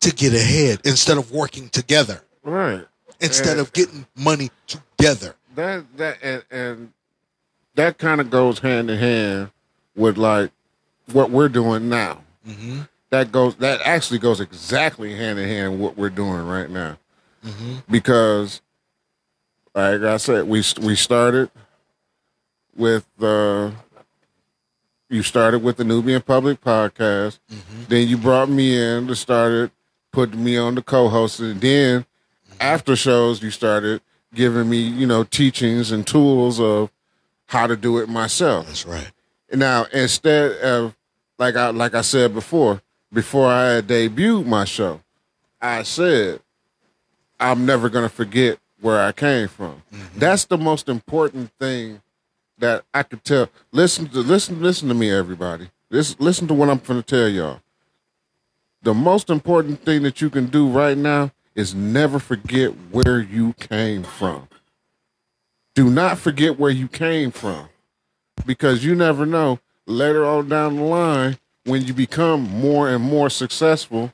[0.00, 2.86] to get ahead instead of working together, right.
[3.20, 3.62] instead Yeah.
[3.62, 5.34] of getting money together.
[5.54, 6.92] That that and, and
[7.74, 9.50] that kind of goes hand in hand
[9.96, 10.50] with like
[11.12, 12.20] what we're doing now.
[12.46, 12.82] Mm-hmm.
[13.10, 16.98] That goes that actually goes exactly hand in hand with what we're doing right now.
[17.44, 17.74] Mm-hmm.
[17.90, 18.60] Because,
[19.74, 21.50] like I said, we we started
[22.74, 23.70] with uh,
[25.08, 27.38] you started with the Nubian Public Podcast.
[27.52, 27.84] Mm-hmm.
[27.88, 29.70] Then you brought me in to started
[30.10, 32.06] putting me on the co-host, and then
[32.60, 34.00] after shows you started
[34.34, 36.90] giving me you know teachings and tools of
[37.46, 38.66] how to do it myself.
[38.66, 39.10] That's right.
[39.52, 40.96] Now instead of
[41.38, 45.00] like I like I said before, before I had debuted my show,
[45.60, 46.40] I said
[47.38, 49.82] I'm never gonna forget where I came from.
[49.92, 50.18] Mm-hmm.
[50.18, 52.00] That's the most important thing
[52.58, 53.48] that I could tell.
[53.72, 55.68] Listen to listen listen to me, everybody.
[55.90, 57.60] This listen to what I'm gonna tell y'all.
[58.82, 63.54] The most important thing that you can do right now is never forget where you
[63.54, 64.48] came from.
[65.74, 67.68] Do not forget where you came from
[68.46, 73.30] because you never know later on down the line when you become more and more
[73.30, 74.12] successful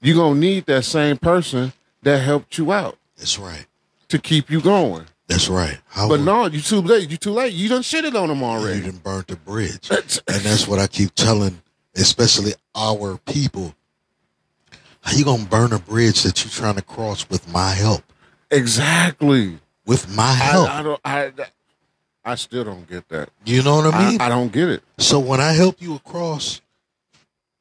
[0.00, 3.66] you're going to need that same person that helped you out That's right.
[4.08, 5.78] to keep you going That's right.
[5.88, 8.78] How but no you too late you too late you done shitted on them already.
[8.80, 9.90] you done burnt the bridge.
[9.90, 11.62] and that's what I keep telling,
[11.96, 13.74] especially our people.
[15.00, 18.02] How you gonna burn a bridge that you're trying to cross with my help?
[18.50, 20.70] exactly With my I, help.
[20.70, 21.32] I don't I
[22.24, 24.20] I still don't get that you know what I mean?
[24.20, 26.60] I, I don't get it so when I help you across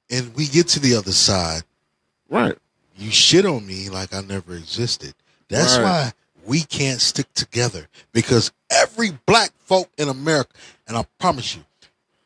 [0.09, 1.63] and we get to the other side,
[2.29, 2.57] right
[2.95, 5.13] you shit on me like I never existed.
[5.49, 5.83] That's Right.
[5.83, 6.13] why
[6.45, 10.51] we can't stick together because every black folk in America,
[10.87, 11.63] and I promise you,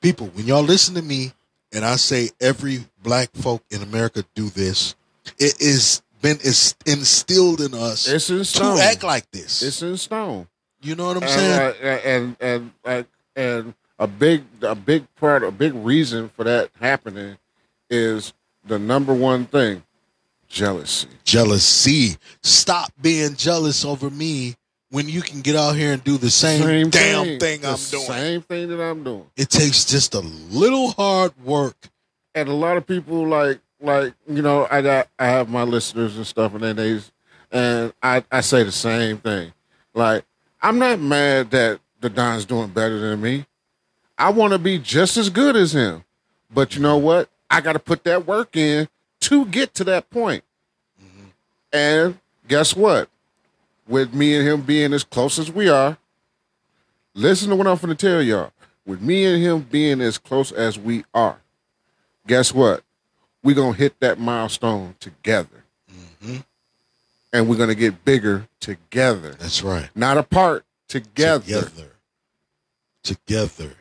[0.02, 1.34] people, when y'all listen to me
[1.72, 4.96] and I say every black folk in America do this,
[5.38, 6.38] it is been
[6.86, 9.62] instilled in us it's in to act like this.
[9.62, 10.48] it's in stone
[10.82, 11.76] you know what I'm saying?
[11.82, 13.06] and, uh, and and and
[13.36, 17.38] and a big a big part a big reason for that happening
[17.90, 18.34] is
[18.66, 19.84] the number one thing
[20.48, 22.18] jealousy Jealousy.
[22.44, 24.56] Stop being jealous over me
[24.90, 28.06] when you can get out here and do the same, damn thing, The I'm doing.
[28.06, 31.76] same thing that i'm doing It takes just a little hard work.
[32.34, 36.16] and a lot of people like like you know i got i have my listeners
[36.18, 37.00] and stuff and then they
[37.52, 39.52] and i i say the same thing
[39.94, 40.24] like
[40.62, 43.46] i'm not mad that the don's doing better than me
[44.18, 46.04] i want to be just as good as him
[46.54, 48.88] but you know what i got to put that work in
[49.20, 50.44] to get to that point.
[51.02, 51.34] point
[51.74, 53.10] and guess what
[53.88, 55.98] with me and him being as close as we are
[57.14, 58.52] listen to what i'm going to tell y'all
[58.86, 61.40] with me and him being as close as we are
[62.28, 62.84] guess what?
[63.42, 65.64] We're going to hit that milestone together.
[66.22, 66.44] Mhm.
[67.38, 69.36] And we're going to get bigger together.
[69.38, 69.90] That's right.
[69.94, 71.62] Not apart, together.
[71.66, 71.92] Together.
[73.04, 73.74] Together.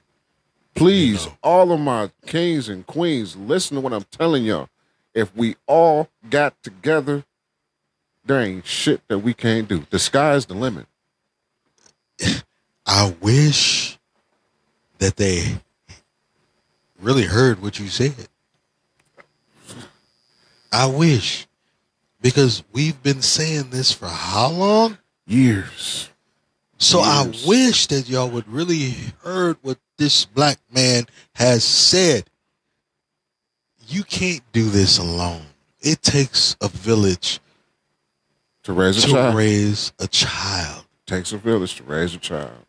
[0.74, 1.38] Please, You know.
[1.42, 4.68] all of my kings and queens, listen to what I'm telling y'all.
[5.14, 7.24] if we all got together,
[8.26, 9.86] there ain't shit that we can't do.
[9.88, 10.84] The sky's the limit.
[12.86, 13.98] I wish
[14.98, 15.61] that they
[17.00, 18.28] really heard what you said.
[20.70, 21.45] I wish.
[22.27, 24.99] Because we've been saying this for how long?
[25.29, 26.11] Years.
[26.77, 31.05] So I wish that y'all would really heard what this black man
[31.37, 32.29] has said.
[33.87, 35.43] You can't do this alone.
[35.81, 37.39] It takes a village
[38.64, 39.37] To raise a to child.
[39.37, 40.85] raise a child.
[41.07, 42.66] Takes a village to raise a child.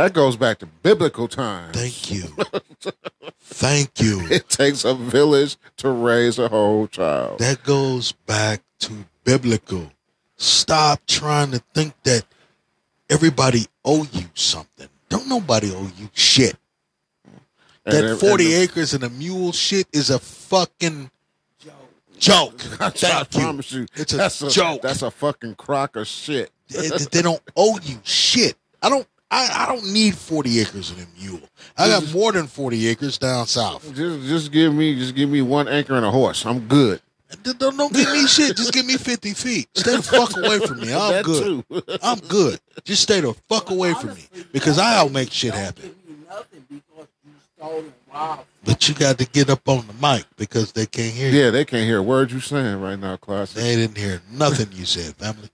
[0.00, 1.76] That goes back to biblical times.
[1.76, 2.22] Thank you.
[3.42, 4.26] Thank you.
[4.30, 7.38] It takes a village to raise a whole child.
[7.38, 9.92] That goes back to biblical.
[10.38, 12.24] Stop trying to think that
[13.10, 14.88] everybody owe you something.
[15.10, 16.56] Don't nobody owe you shit.
[17.84, 21.10] And- That and- 40 and- acres and a mule shit is a fucking
[22.18, 22.54] joke.
[22.80, 23.40] I Thank you.
[23.42, 24.80] promise you, It's a that's a joke.
[24.80, 26.50] That's a fucking crock of shit.
[26.70, 28.56] They, they don't owe you shit.
[28.82, 29.06] I don't.
[29.30, 31.40] I, I don't need 40 acres and a mule.
[31.76, 33.94] I got more than 40 acres down south.
[33.94, 36.44] Just just give me just give me one anchor and a horse.
[36.44, 37.00] I'm good.
[37.44, 38.56] Don't, don't, don't give me shit.
[38.56, 39.68] Just give me 50 feet.
[39.74, 40.92] Stay the fuck away from me.
[40.92, 41.64] I'm that good.
[41.68, 41.82] too.
[42.02, 42.58] I'm good.
[42.82, 45.94] Just stay the fuck away from me because I'll make shit happen.
[46.06, 48.46] Give me nothing because you stole and robbed.
[48.64, 51.38] But you got to get up on the mic because they can't hear you.
[51.38, 53.52] yeah, they can't hear a word you saying right now, class.
[53.52, 55.50] They didn't hear nothing you said, family.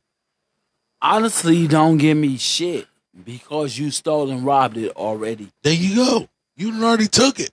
[1.02, 2.88] Honestly, you don't give me shit
[3.24, 5.48] because you stole and robbed it already.
[5.62, 6.28] There you go.
[6.56, 7.50] You already took it.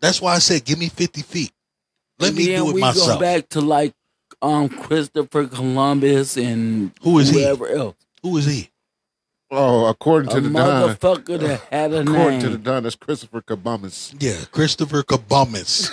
[0.00, 1.52] That's why I said, give me 50 feet.
[2.18, 3.14] Let And me then do it we myself.
[3.14, 3.94] go back to like
[4.40, 7.40] um Christopher Columbus and Who is he?
[7.42, 7.96] whoever else.
[8.22, 8.68] Who is he?
[9.54, 12.40] Oh, according A to the Don, motherfucker that had a according name.
[12.40, 14.14] to the Don, that's Christopher Columbus.
[14.18, 15.90] Yeah, Christopher Kabumis.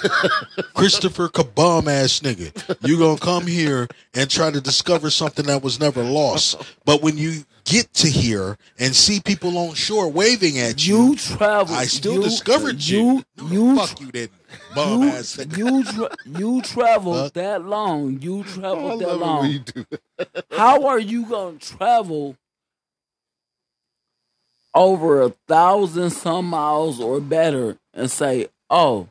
[0.74, 2.78] Christopher Kabum ass nigga.
[2.88, 6.62] You gonna come here and try to discover something that was never lost.
[6.86, 11.16] But when you get to here and see people on shore waving at you, you
[11.16, 11.76] travel.
[11.76, 13.24] I still you, discovered you.
[13.38, 14.32] You No, you fuck you didn't.
[14.74, 17.34] Bum you ass you, tra- you traveled Fuck.
[17.34, 18.20] that long.
[18.22, 19.66] You traveled that it when long.
[20.18, 20.44] that.
[20.52, 22.36] How are you gonna travel
[24.74, 29.08] over a thousand some miles or better and say, "Oh,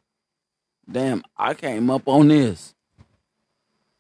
[0.90, 2.74] damn, I came up on this"?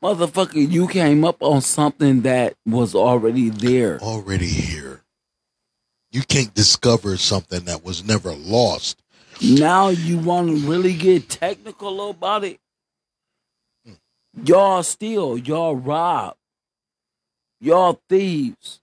[0.02, 3.98] Motherfucker, you came up on something that was already there.
[4.00, 5.02] Already here.
[6.12, 9.02] You can't discover something that was never lost.
[9.42, 12.58] Now you want to really get technical about it?
[14.44, 16.36] Y'all steal, y'all rob,
[17.60, 18.80] y'all thieves.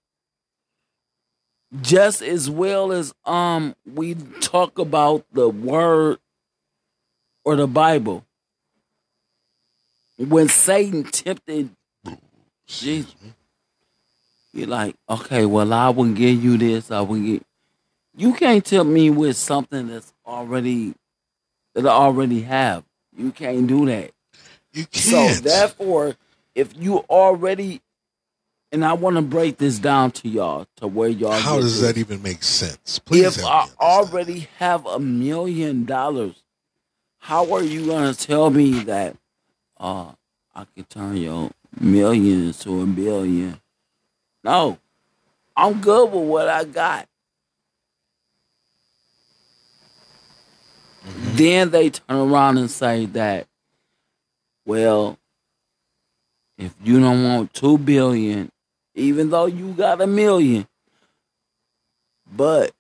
[1.81, 6.19] Just as well as um we talk about the word
[7.43, 8.24] or the Bible.
[10.17, 11.69] When Satan tempted
[12.67, 13.13] Jesus,
[14.53, 17.43] you're like, okay, well, I will give you this, I will give
[18.17, 20.93] you can't tempt me with something that's already
[21.73, 22.83] that I already have.
[23.15, 24.11] You can't do that.
[24.73, 25.35] You So can't.
[25.35, 26.15] So therefore,
[26.53, 27.81] if you already
[28.71, 31.97] and I want to break this down to y'all to where y'all How does that
[31.97, 32.99] even make sense?
[32.99, 36.43] Please if I already have a million dollars,
[37.19, 39.15] how are you gonna tell me that
[39.79, 40.11] uh
[40.53, 43.59] I can turn your million to a billion?
[44.43, 44.77] No.
[45.57, 47.07] I'm good with what I got.
[51.33, 53.47] Then they turn around and say that,
[54.65, 55.17] well,
[56.57, 58.51] if you don't want two billion,
[58.93, 60.67] even though you got a million,
[62.33, 62.71] but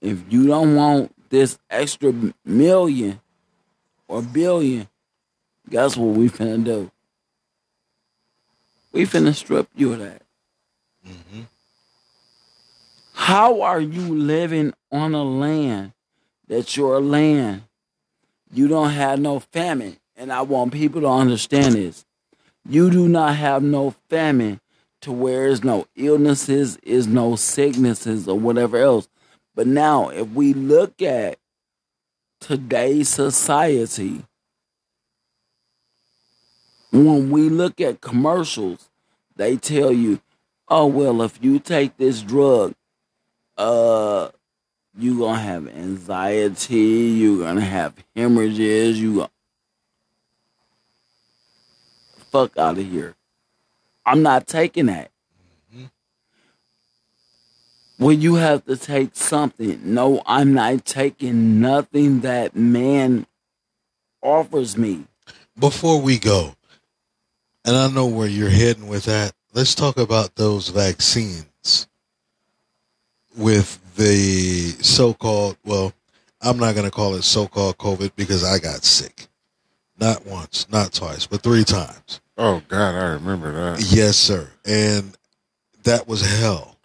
[0.00, 2.14] if you don't want this extra
[2.44, 3.20] million
[4.08, 4.88] or billion,
[5.70, 6.90] guess what we finna do?
[8.92, 10.22] We finna strip you of that.
[11.06, 11.46] Mhm.
[13.12, 15.92] How are you living on a land
[16.48, 17.62] that's your land?
[18.52, 19.98] You don't have no famine.
[20.16, 22.04] And I want people to understand this.
[22.68, 24.60] You do not have no famine
[25.00, 29.08] to where is no illnesses, is no sicknesses or whatever else.
[29.54, 31.38] But now if we look at
[32.40, 34.24] today's society,
[36.92, 38.88] when we look at commercials,
[39.36, 40.20] they tell you,
[40.68, 42.74] oh well, if you take this drug,
[43.56, 44.30] uh
[44.98, 49.30] you're gonna have anxiety, you're gonna have hemorrhages, you gonna
[52.30, 53.14] fuck out of here.
[54.04, 55.10] I'm not taking that.
[57.98, 59.78] Well, you have to take something.
[59.84, 63.26] No, I'm not taking nothing that man
[64.22, 65.04] offers me.
[65.58, 66.54] before we go,
[67.64, 71.88] and I know where you're heading with that, let's talk about those vaccines
[73.36, 75.92] with the so called, well,
[76.40, 79.28] I'm not going to call it so called COVID because I got sick.
[79.98, 82.20] Not once, not twice, but three times.
[82.38, 83.82] Oh God, I remember that.
[83.90, 84.48] Yes, sir.
[84.64, 85.16] And
[85.84, 86.78] that was hell.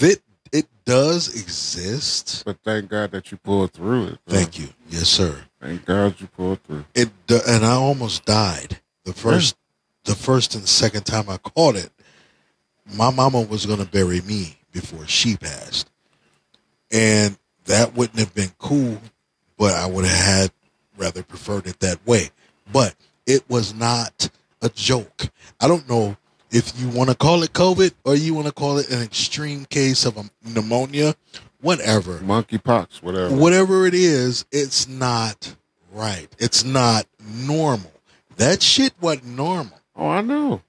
[0.00, 2.44] It, it does exist.
[2.44, 4.18] But thank God that you pulled through it.
[4.24, 4.36] bro.
[4.36, 4.68] Thank you.
[4.88, 5.44] Yes, sir.
[5.60, 6.84] Thank God you pulled through.
[6.94, 9.56] It and I almost died the first,
[10.04, 11.90] the first and second time I caught it.
[12.94, 15.90] My mama was going to bury me before she passed,
[16.92, 18.98] and that wouldn't have been cool.
[19.56, 20.52] But I would have had
[20.96, 22.30] rather preferred it that way.
[22.70, 22.94] But
[23.26, 24.28] it was not
[24.60, 25.30] a joke.
[25.60, 26.16] I don't know
[26.50, 29.64] if you want to call it COVID or you want to call it an extreme
[29.64, 31.14] case of a pneumonia,
[31.60, 33.34] whatever Monkeypox, whatever.
[33.34, 35.56] whatever it is, it's not
[35.92, 36.28] right.
[36.38, 37.92] It's not normal.
[38.38, 39.78] That shit wasn't normal.
[39.94, 40.62] Oh, I know.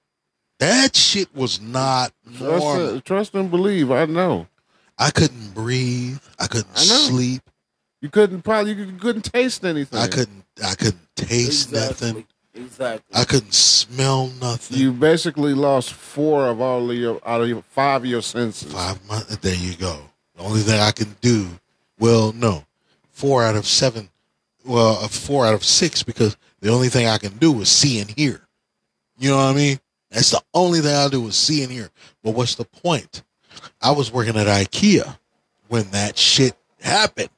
[0.59, 2.97] That shit was not Trust, normal.
[2.97, 3.91] uh, trust and believe.
[3.91, 4.47] I know.
[4.97, 6.19] I couldn't breathe.
[6.37, 6.99] I couldn't I know.
[7.07, 7.41] sleep.
[8.01, 9.99] You couldn't probably you couldn't taste anything.
[9.99, 10.43] I couldn't.
[10.63, 12.25] I couldn't taste nothing.
[12.53, 13.15] Exactly.
[13.15, 14.77] I couldn't smell nothing.
[14.77, 18.73] You basically lost four of all of your out of your five of your senses.
[18.73, 19.37] Five months.
[19.37, 20.01] There you go.
[20.35, 21.47] The only thing I can do.
[21.99, 22.65] Well, no,
[23.11, 24.09] four out of seven.
[24.69, 27.99] Well, a four out of six because the only thing I can do is see
[27.99, 28.47] and hear.
[29.17, 29.79] You know what I mean?
[30.11, 31.89] That's the only thing I do is see and hear.
[32.23, 33.23] But what's the point?
[33.81, 35.17] I was working at IKEA
[35.69, 37.29] when that shit happened.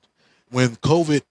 [0.50, 1.22] When COVID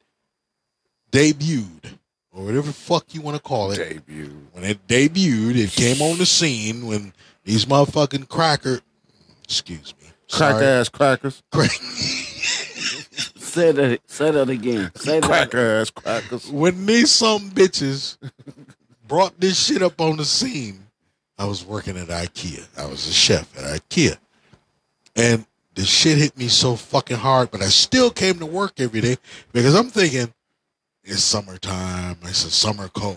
[1.13, 1.99] debuted,
[2.33, 3.77] or whatever the fuck you want to call it.
[3.77, 4.47] Debut.
[4.53, 7.13] When it debuted, it came on the scene when
[7.45, 8.81] these motherfucking cracker,
[9.45, 11.43] excuse me, Crack ass crackers.
[11.53, 11.71] crack,
[13.51, 14.01] Say that.
[14.07, 14.91] Say that again.
[14.95, 15.27] Say that.
[15.29, 16.49] Crack ass crackers.
[16.51, 18.17] when these some bitches
[19.09, 20.87] brought this shit up on the scene,
[21.37, 22.67] I was working at IKEA.
[22.79, 24.17] I was a chef at IKEA.
[25.17, 25.45] And
[25.75, 29.17] the shit hit me so fucking hard, but I still came to work every day
[29.53, 30.33] because I'm thinking,
[31.03, 33.17] it's summertime, it's a summer cold.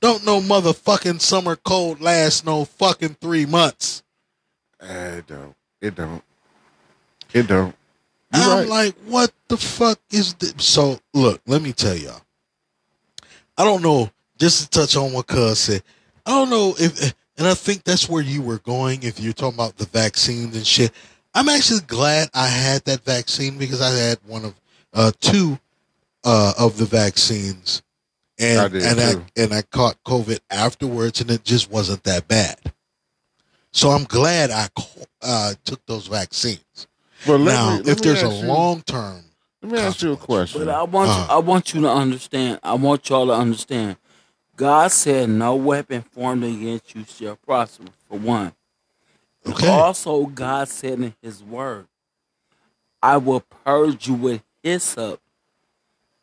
[0.00, 4.02] Don't no motherfucking summer cold last no fucking three months.
[4.80, 5.54] Eh, It don't.
[5.80, 6.22] It don't.
[7.32, 7.74] It don't.
[8.34, 8.68] You I'm right.
[8.68, 10.54] like, what the fuck is this?
[10.58, 12.22] So, look, let me tell y'all.
[13.56, 15.82] I don't know, just to touch on what Cuz said,
[16.26, 19.56] I don't know if, and I think that's where you were going if you're talking
[19.56, 20.92] about the vaccines and shit.
[21.34, 24.54] I'm actually glad I had that vaccine because I had one of,
[24.92, 25.58] uh, two,
[26.24, 27.82] uh, of the vaccines.
[28.38, 32.26] And, I did and I, and I caught COVID afterwards and it just wasn't that
[32.26, 32.58] bad.
[33.70, 34.68] So I'm glad I,
[35.22, 36.86] uh, took those vaccines.
[37.26, 39.24] But let now, me- let if me there's a long term,
[39.62, 40.64] let me ask you a question.
[40.64, 41.14] But I want Uh.
[41.14, 42.60] you, I want you to understand.
[42.62, 43.96] I want y'all to understand.
[44.56, 48.52] God said, "No weapon formed against you shall prosper." For one.
[49.46, 49.68] Okay.
[49.68, 51.86] Also, God said in His Word,
[53.02, 55.20] "I will purge you with hyssop."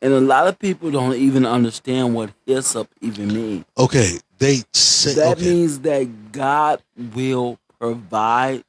[0.02, 3.64] And a lot of people don't even understand what hyssop even means.
[3.78, 5.46] okay, they say That okay.
[5.46, 6.82] means that God
[7.14, 8.64] will provide.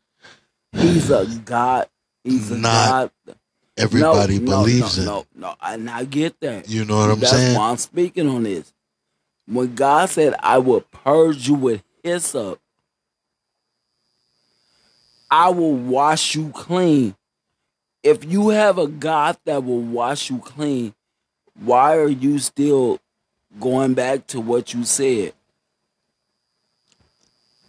[0.71, 1.87] He's a God.
[2.25, 3.35] He's a Not God.
[3.77, 5.05] everybody no, believes no, it.
[5.35, 6.67] No, no, and I get that.
[6.67, 7.57] You know what I'm That's saying?
[7.57, 8.73] why I'm speaking on this.
[9.47, 12.59] When God said, I will purge you with hyssop,
[15.29, 17.15] I will wash you clean.
[18.01, 20.95] If you have a God that will wash you clean,
[21.63, 22.99] why are you still
[23.59, 25.33] going back to what you said?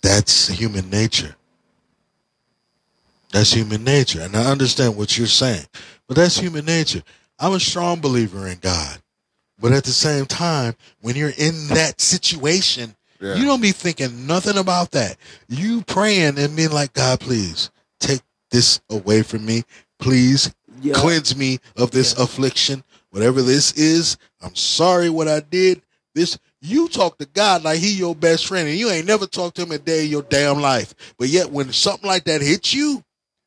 [0.02, 1.36] That's human nature.
[3.36, 4.22] That's human nature.
[4.22, 5.66] And I understand what you're saying.
[6.08, 7.02] But that's human nature.
[7.38, 8.96] I'm a strong believer in God.
[9.60, 13.34] But at the same time, when you're in that situation, Yeah.
[13.34, 15.18] you don't be thinking nothing about that.
[15.50, 17.68] You praying and being like, God, please
[18.00, 18.22] take
[18.52, 19.64] this away from me.
[19.98, 20.94] Please Yeah.
[20.94, 24.16] cleanse me of this affliction, whatever this is.
[24.40, 25.82] I'm sorry what I did.
[26.14, 29.56] This you talk to God like he your best friend, and you ain't never talked
[29.56, 30.94] to him a day of your damn life.
[31.18, 33.04] But yet, when something like that hits you,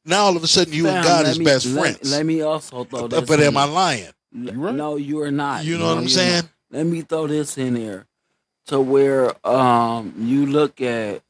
[0.10, 2.12] now all of a sudden you and God is me- best let- friends.
[2.12, 4.10] Let me also throw but this but am I lying?
[4.32, 4.76] You right.
[4.76, 5.64] No, you are not.
[5.64, 6.44] You know what I'm saying?
[6.44, 6.50] not.
[6.72, 8.06] Let me throw this in there
[8.68, 11.22] to where um you look at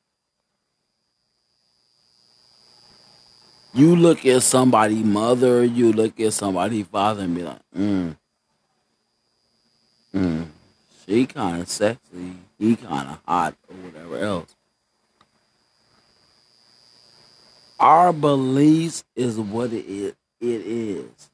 [3.74, 8.18] you look at somebody mother, you look at somebody father and be like, mm,
[10.14, 10.48] mm,
[11.06, 14.56] she kind of sexy, he kind of hot, or whatever else.
[17.80, 20.14] Our beliefs is what it is.
[20.42, 21.30] It is.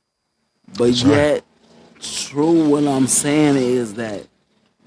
[0.78, 1.16] But That's right.
[1.16, 1.44] yet,
[2.00, 4.28] true, what I'm saying is that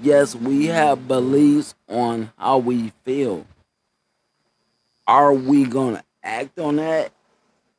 [0.01, 3.47] Yes, we have beliefs on how we feel.
[5.09, 7.13] Are we going to act on that?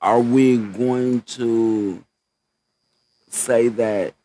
[0.01, 2.03] Are we going to
[3.29, 4.15] say that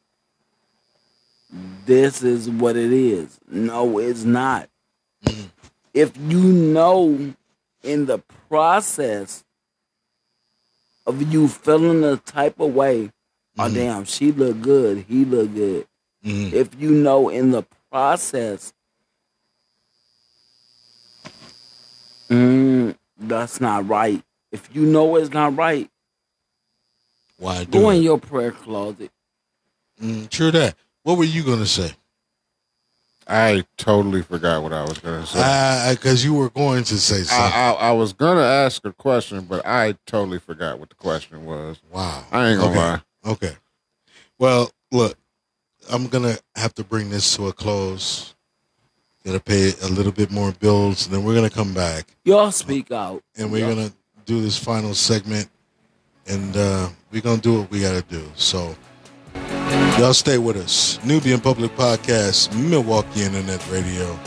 [1.87, 3.39] this is what it is?
[3.49, 4.69] No, it's not.
[5.25, 5.47] Mm-hmm.
[5.93, 7.35] If you know
[7.85, 9.44] in the process
[11.07, 13.13] of you feeling the type of way,
[13.59, 13.75] oh Mhm.
[13.75, 15.87] damn, she look good, he look good.
[16.25, 16.53] Mhm.
[16.53, 18.73] If you know in the process,
[22.29, 24.23] mm, that's not right.
[24.53, 25.91] If you know it's not right,
[27.37, 28.05] Why do go in it?
[28.05, 29.11] your prayer closet.
[30.01, 30.77] Mm, true that.
[31.03, 31.95] What were you gonna say?
[33.27, 35.95] I totally forgot what I was going to say.
[35.95, 37.53] Because you were going to say something.
[37.53, 40.95] I, I, I was going to ask a question, but I totally forgot what the
[40.95, 41.81] question was.
[41.91, 42.25] wow.
[42.31, 42.87] I ain't going to Okay.
[42.89, 43.03] lie.
[43.33, 43.57] Okay.
[44.39, 45.17] Well, look,
[45.91, 48.35] I'm gonna have to bring this to a close.
[49.25, 52.91] Gonna pay a little bit more bills, and then we're gonna come back Y'all speak
[52.91, 53.23] out.
[53.37, 53.93] and we're Y'all- gonna
[54.27, 55.49] do this final segment,
[56.27, 58.31] and uh, we're gonna do what we gotta do.
[58.35, 58.77] So,
[59.99, 60.99] y'all stay with us.
[61.05, 64.19] Nubian Public Podcast, Milwaukee Internet Radio,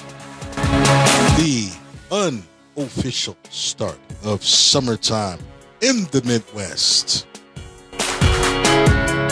[1.38, 1.72] the
[2.12, 5.40] unofficial start of summertime
[5.82, 7.28] in the Midwest.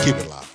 [0.04, 0.45] Keep it locked.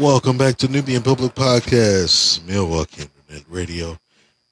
[0.00, 3.98] Welcome back to Nubian Public Podcast, Milwaukee Internet Radio.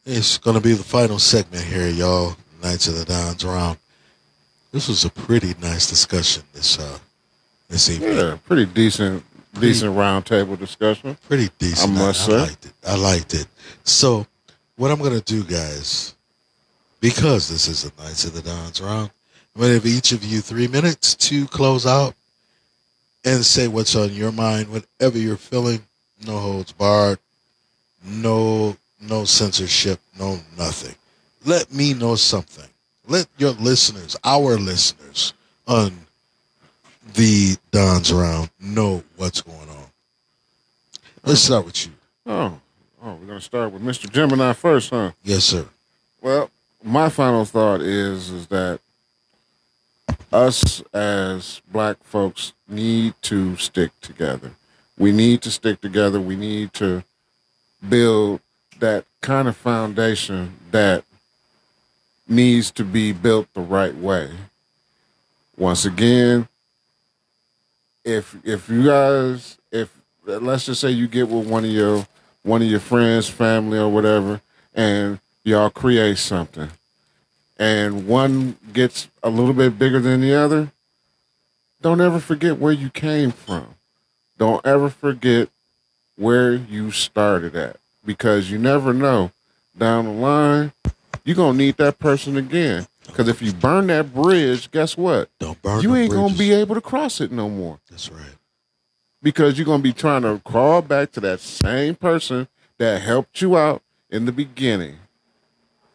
[0.05, 2.37] It's going to be the final segment here, y'all.
[2.63, 3.79] Knights of the Dons round.
[4.73, 6.99] This was a pretty nice discussion this uh
[7.71, 8.19] this evening.
[8.19, 9.25] Yeah, pretty decent,
[9.59, 11.17] decent roundtable discussion.
[11.27, 11.93] Pretty decent.
[11.93, 12.39] I must I, say.
[12.41, 12.73] liked it.
[12.87, 13.47] I liked it.
[13.85, 14.27] So,
[14.77, 16.15] what I'm going to do, guys,
[17.01, 19.11] because this is the Knights of the Dons round,
[19.55, 22.15] I'm going to give each of you three minutes to close out
[23.25, 25.83] and say what's on your mind, whatever you're feeling.
[26.27, 27.19] No holds barred.
[28.05, 30.01] No, no censorship.
[30.19, 30.95] No nothing.
[31.45, 32.69] Let me know something.
[33.07, 35.33] Let your listeners, our listeners,
[35.67, 35.93] on
[37.15, 39.87] the Dons round know what's going on.
[41.25, 41.93] Let's start with you.
[42.27, 42.61] Oh,
[43.03, 44.11] oh, we're gonna start with Mr.
[44.11, 45.13] Gemini first, huh?
[45.25, 45.67] Yes, sir.
[46.21, 46.51] Well,
[46.83, 48.81] my final thought is is that
[50.33, 54.53] us as black folks need to stick together.
[54.99, 56.21] We need to stick together.
[56.21, 57.05] We need to
[57.87, 58.41] build
[58.81, 61.05] that kind of foundation that
[62.29, 64.31] needs to be built the right way.
[65.57, 66.49] Once again,
[68.05, 69.91] if if you guys if
[70.25, 72.07] let's just say you get with one of your
[72.43, 74.41] one of your friends, family or whatever,
[74.75, 76.71] and y'all create something
[77.59, 80.71] and one gets a little bit bigger than the other,
[81.81, 83.75] don't ever forget where you came from.
[84.39, 85.49] Don't ever forget
[86.17, 89.33] where you started at because you never know
[89.77, 90.73] down the line
[91.29, 92.87] you're going to need that person again.
[93.07, 95.29] Because if you burn that bridge, guess what?
[95.39, 95.83] Don't burn.
[95.83, 98.35] you ain't going to be able to cross it no more That's right.
[99.23, 102.49] because you're going to be trying to crawl back to that same person
[102.79, 104.97] that helped you out in the beginning.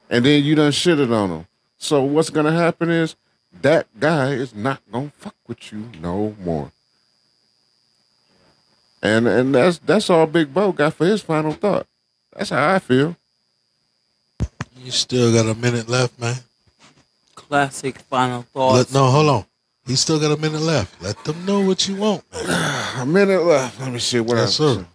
[0.07, 1.47] And then you done shitted on them.
[1.83, 3.17] So what's going to happen is
[3.61, 6.71] that guy is not going to fuck with you no more.
[9.01, 11.85] And and that's that's all Big Bo got for his final thought.
[12.33, 13.17] That's how I feel.
[14.77, 16.37] You still got a minute left, man.
[17.35, 18.93] Classic final Let, thoughts.
[18.93, 19.45] no, hold on.
[19.85, 21.01] He still got a minute left.
[21.01, 23.01] Let them know what you want, man.
[23.01, 23.81] A minute left.
[23.81, 24.77] Let me see what Yes, else.
[24.77, 24.85] sir.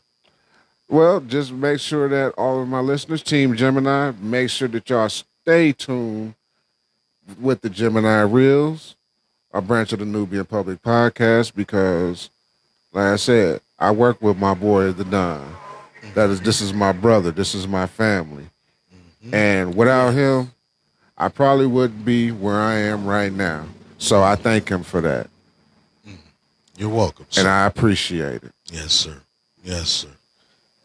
[0.88, 5.10] Well, just make sure that all of my listeners, Team Gemini, make sure that y'all
[5.10, 6.34] stay tuned
[7.40, 8.94] with the Gemini Reels,
[9.52, 12.30] a branch of the Nubian Public Podcast, because,
[12.92, 15.54] like I said, I work with my boy, the Don.
[16.14, 17.30] That is, this is my brother.
[17.30, 18.46] This is my family.
[19.24, 19.34] Mm-hmm.
[19.34, 20.52] And without him,
[21.16, 23.66] I probably wouldn't be where I am right now.
[23.98, 25.28] So I thank him for that.
[26.06, 26.14] Mm-hmm.
[26.76, 27.26] You're welcome.
[27.30, 27.42] Sir.
[27.42, 28.52] And I appreciate it.
[28.70, 29.16] yes, sir.
[29.62, 30.08] Yes, sir.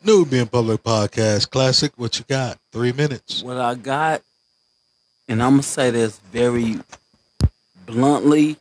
[0.03, 1.93] Nubian Public Podcast Classic.
[1.95, 2.57] What you got?
[2.71, 3.41] Three minutes.
[3.41, 4.21] What I got,
[5.33, 6.79] and I'm gonna say this very
[7.87, 8.57] bluntly.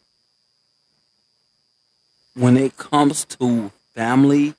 [2.33, 4.55] When it comes to family,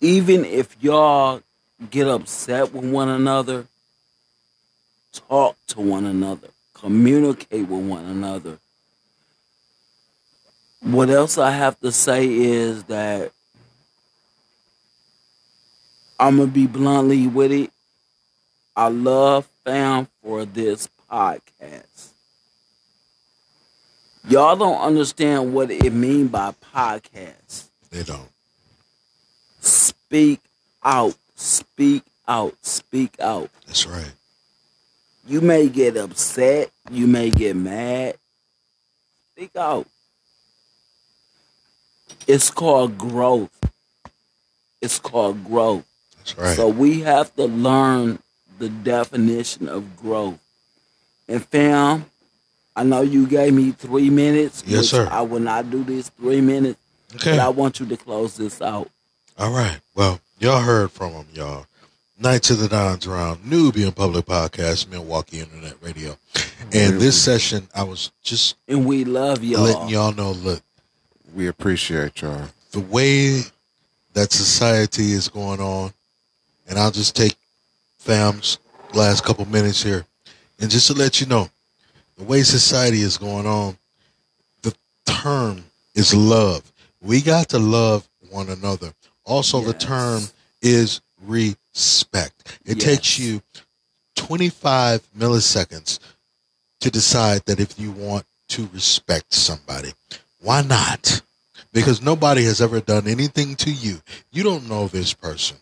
[0.00, 1.40] even if y'all
[1.88, 3.68] get upset with one another,
[5.12, 8.58] talk to one another, communicate with one another.
[10.80, 13.30] What else I have to say is that
[16.18, 17.70] I'm gonna be bluntly with it.
[18.74, 22.10] I love fam for this podcast.
[24.28, 27.66] Y'all don't understand what it mean by podcast.
[27.90, 28.28] They don't.
[29.60, 30.40] Speak
[30.82, 33.50] out, speak out, speak out.
[33.66, 34.12] That's right.
[35.26, 38.16] You may get upset, you may get mad.
[39.32, 39.86] Speak out.
[42.26, 43.50] It's called growth.
[44.80, 45.84] It's called growth.
[46.18, 46.56] That's right.
[46.56, 48.18] So we have to learn
[48.62, 50.38] the definition of growth.
[51.26, 52.04] And fam,
[52.76, 54.62] I know you gave me three minutes.
[54.64, 55.08] Yes, sir.
[55.10, 56.78] I will not do this three minutes,
[57.16, 57.32] okay.
[57.32, 58.88] but I want you to close this out.
[59.36, 59.80] All right.
[59.96, 61.66] Well, y'all heard from him, y'all.
[62.20, 66.16] Knights of the Dons Round, Nubian Public Podcast, Milwaukee Internet Radio.
[66.72, 69.62] And this session, I was just And we love y'all.
[69.62, 70.62] letting y'all know, look,
[71.34, 72.46] We appreciate y'all.
[72.70, 73.40] the way
[74.12, 75.92] that society is going on,
[76.68, 77.34] and I'll just take
[78.02, 78.58] fam's
[78.94, 80.04] last couple minutes here,
[80.60, 81.48] and just to let you know,
[82.18, 83.76] the way society is going on,
[84.62, 84.74] the
[85.06, 86.70] term is love.
[87.00, 88.92] We got to love one another.
[89.24, 90.24] Also, the term
[90.60, 92.58] is respect.
[92.64, 92.84] It Yes.
[92.84, 93.42] takes you
[94.16, 95.98] 25 milliseconds
[96.80, 99.92] to decide that if you want to respect somebody.
[100.40, 101.22] Why not?
[101.72, 104.02] Because nobody has ever done anything to you.
[104.32, 105.58] You don't know this person.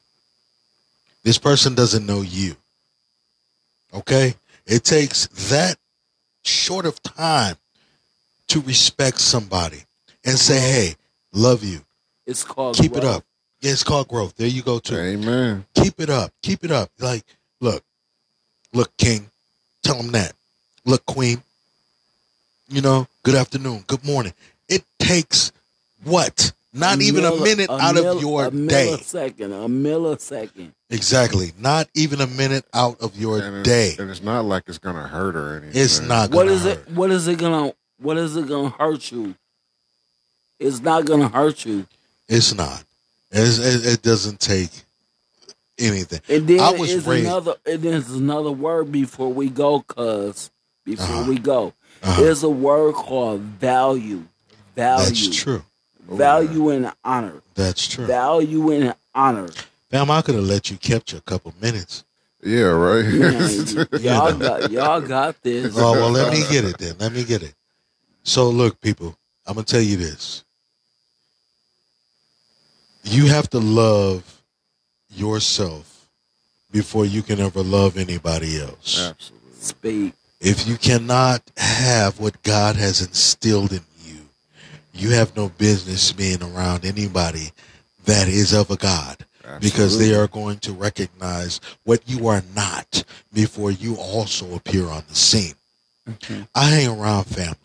[1.23, 2.57] This person doesn't know you.
[3.93, 4.35] Okay?
[4.67, 5.77] It takes that
[6.43, 7.57] short of time
[8.49, 9.83] to respect somebody
[10.25, 10.95] and say, hey,
[11.33, 11.81] love you.
[12.27, 13.25] It's called Keep it up.
[13.61, 14.37] Yeah, it's called growth.
[14.37, 15.67] There you go, too Amen.
[15.75, 16.33] keep it up.
[16.43, 16.91] Keep it up.
[16.99, 17.25] Like,
[17.61, 17.83] look,
[18.73, 19.27] look, King,
[19.83, 20.33] tell him that.
[20.87, 21.43] Look, Queen,
[22.69, 24.33] you know, good afternoon, good morning.
[24.69, 25.53] It takes
[26.05, 26.53] what?
[26.73, 28.89] Not even a milli- minute out mil- of your a day.
[28.93, 30.71] millisecond, a millisecond.
[30.89, 31.53] Exactly.
[31.59, 33.97] Not even a minute out of your And day.
[33.99, 35.81] and it's not like it's gonna hurt or anything.
[35.83, 36.89] It's not What gonna is it?
[36.91, 37.73] What is it gonna?
[38.01, 39.35] What is it gonna hurt you?
[40.61, 41.87] It's not gonna hurt you.
[42.29, 42.85] It's not.
[43.33, 44.71] It's, it, it doesn't take
[45.79, 46.21] anything.
[46.29, 47.55] And then I was raised- another.
[47.67, 50.51] And there's another word before we go, cuz
[50.85, 51.25] before Uh-huh.
[51.31, 52.21] we go, Uh-huh.
[52.23, 54.23] there's a word called value.
[54.77, 55.05] Value.
[55.07, 55.65] That's true.
[56.11, 57.43] Value and honor.
[57.55, 58.07] That's true.
[58.07, 59.49] Value and honor.
[59.91, 62.05] Damn, I could have let you capture a couple minutes.
[62.43, 63.05] Yeah, right.
[63.05, 65.75] Man, y'all got y'all got this.
[65.77, 66.95] Oh well, let me get it then.
[66.99, 67.55] Let me get it.
[68.23, 70.45] So look, people, I'm gonna tell you this.
[73.03, 74.43] You have to love
[75.11, 76.09] yourself
[76.71, 79.09] before you can ever love anybody else.
[79.09, 79.53] Absolutely.
[79.53, 80.15] Speak.
[80.41, 83.81] If you cannot have what God has instilled in
[85.01, 87.53] you, have no business being around anybody
[88.05, 89.17] that is of a God
[89.61, 95.03] because they are going to recognize what you are not before you also appear on
[95.09, 95.55] the scene.
[96.09, 96.43] Mm-hmm.
[96.55, 97.57] I hang around family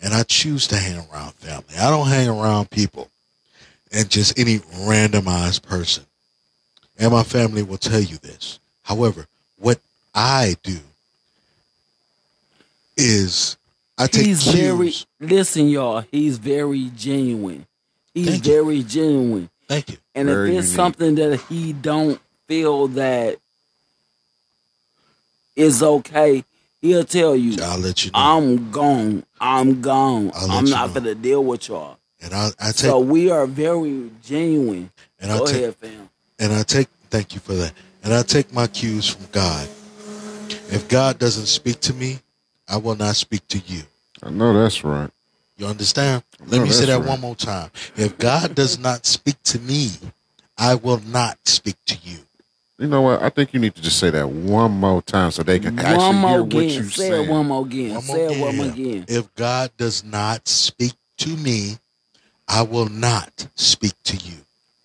[0.00, 1.76] and I choose to hang around family.
[1.78, 3.08] I don't hang around people
[3.92, 6.04] and just any randomized person.
[6.98, 8.58] And my family will tell you this.
[8.82, 9.26] However,
[9.58, 9.78] what
[10.14, 10.78] I do
[12.96, 13.56] is
[13.98, 14.54] I take He's cues.
[14.54, 16.04] very listen, y'all.
[16.10, 17.66] He's very genuine.
[18.14, 18.52] He's Thank you.
[18.52, 19.50] very genuine.
[19.68, 19.96] Thank you.
[20.14, 20.76] And Very if it's unique.
[20.76, 23.38] something that he don't feel that
[25.54, 26.44] is okay,
[26.80, 28.18] he'll tell you, I'll let you know.
[28.18, 29.24] I'm gone.
[29.40, 30.30] I'm gone.
[30.34, 30.94] I'll let I'm not know.
[30.94, 31.98] gonna deal with y'all.
[32.22, 34.90] and I, I take So we are very genuine.
[35.20, 36.08] and I Go take ahead, fam.
[36.38, 37.72] and I take thank you for that.
[38.04, 39.68] And I take my cues from God.
[40.70, 42.18] If God doesn't speak to me,
[42.68, 43.82] I will not speak to you.
[44.22, 45.10] I know that's right.
[45.56, 46.22] You understand?
[46.46, 47.08] Let me say that right.
[47.08, 47.70] one more time.
[47.96, 49.92] If God does not speak to me,
[50.58, 52.18] I will not speak to you.
[52.78, 53.22] You know what?
[53.22, 55.96] I think you need to just say that one more time so they can actually
[55.96, 57.26] One hear more what you Say saying.
[57.26, 57.94] it one more again.
[57.94, 58.86] One more Say it one more again.
[59.02, 59.04] again.
[59.08, 61.78] If God does not speak to me,
[62.46, 64.36] I will not speak to you.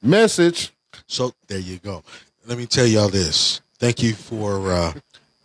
[0.01, 0.71] Message.
[1.07, 2.03] So there you go.
[2.47, 3.61] Let me tell y'all this.
[3.77, 4.93] Thank you for uh,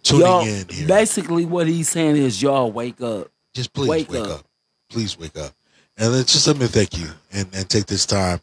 [0.06, 0.86] tuning Y'all, in here.
[0.86, 3.28] basically what he's saying is y'all wake up.
[3.54, 4.40] Just please Wake wake, up.
[4.40, 4.46] up.
[4.90, 5.52] Please wake up.
[5.98, 8.40] And let's just let me thank you and, and take this time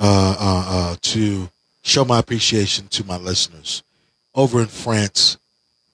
[0.00, 1.48] uh, uh, uh, to
[1.82, 3.82] show my appreciation to my listeners
[4.34, 5.38] over in France,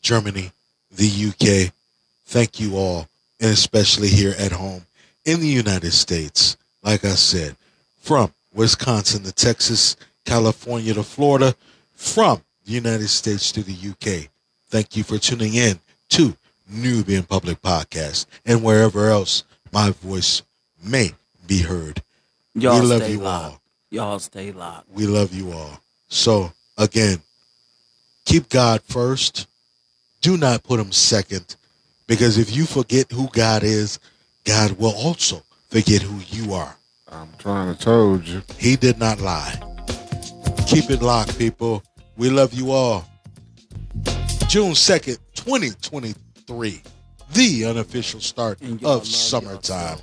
[0.02, 0.52] Germany,
[0.90, 1.72] the UK.
[2.26, 3.08] Thank you all,
[3.40, 4.86] and especially here at home
[5.24, 6.56] in the United States.
[6.82, 7.56] Like I said,
[8.00, 11.54] from Wisconsin to Texas, California to Florida,
[11.94, 14.28] from the United States to the UK.
[14.68, 15.78] Thank you for tuning in
[16.10, 16.36] to
[16.68, 20.42] Nubian Public Podcast and wherever else my voice
[20.82, 21.12] may
[21.46, 22.02] be heard.
[22.54, 23.44] Y'all we love stay you locked.
[23.44, 23.60] all.
[23.90, 24.88] Y'all stay locked.
[24.90, 25.80] We love you all.
[26.08, 27.18] So, again,
[28.24, 29.46] keep God first.
[30.20, 31.54] Do not put him second
[32.08, 34.00] because if you forget who God is,
[34.44, 36.76] God will also forget who you are.
[37.10, 38.42] I'm trying to told you.
[38.58, 39.54] He did not lie.
[40.66, 41.84] Keep it locked, people.
[42.16, 43.06] We love you all.
[44.56, 46.82] June 2nd, 2023,
[47.34, 49.98] the unofficial start And y'all love of summertime.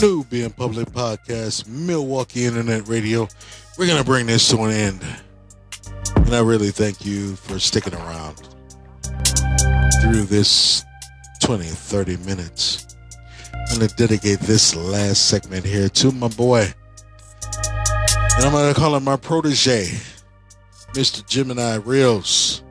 [0.00, 3.26] Nubian Public Podcast, Milwaukee Internet Radio.
[3.76, 5.00] We're going to bring this to an end.
[6.16, 8.57] And I really thank you for sticking around
[10.00, 10.84] through this
[11.42, 12.96] 20, 30 minutes.
[13.54, 16.72] I'm going to dedicate this last segment here to my boy.
[18.36, 19.86] And I'm going to call him my protege,
[20.92, 21.26] Mr.
[21.26, 22.62] Gemini Reels,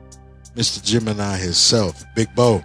[0.54, 0.82] Mr.
[0.82, 2.62] Gemini himself, Big Bo.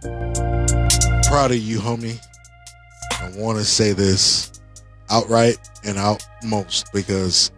[0.00, 2.18] Proud of you, homie.
[3.20, 4.60] I want to say this
[5.10, 7.50] outright and outmost because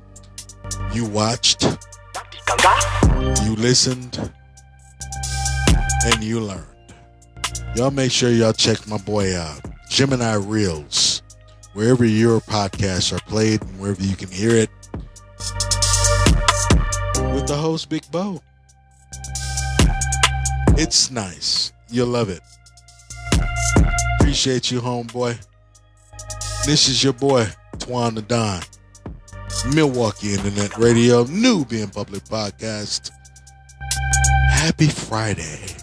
[0.93, 1.63] you watched,
[3.45, 4.33] you listened,
[6.05, 6.67] and you learned.
[7.77, 11.23] Y'all make sure y'all check my boy out, Gemini Reels,
[11.75, 14.71] wherever your podcasts are played and wherever you can hear it.
[17.33, 18.43] With the host, Big Bo.
[20.77, 21.73] It's nice.
[21.89, 22.41] You'll love it.
[24.21, 25.39] Appreciate you, homeboy.
[26.65, 27.47] This is your boy,
[27.79, 28.63] Twan the Don.
[29.75, 33.11] Milwaukee Internet Radio, Nubian Public Podcast.
[34.51, 35.80] Happy Friday.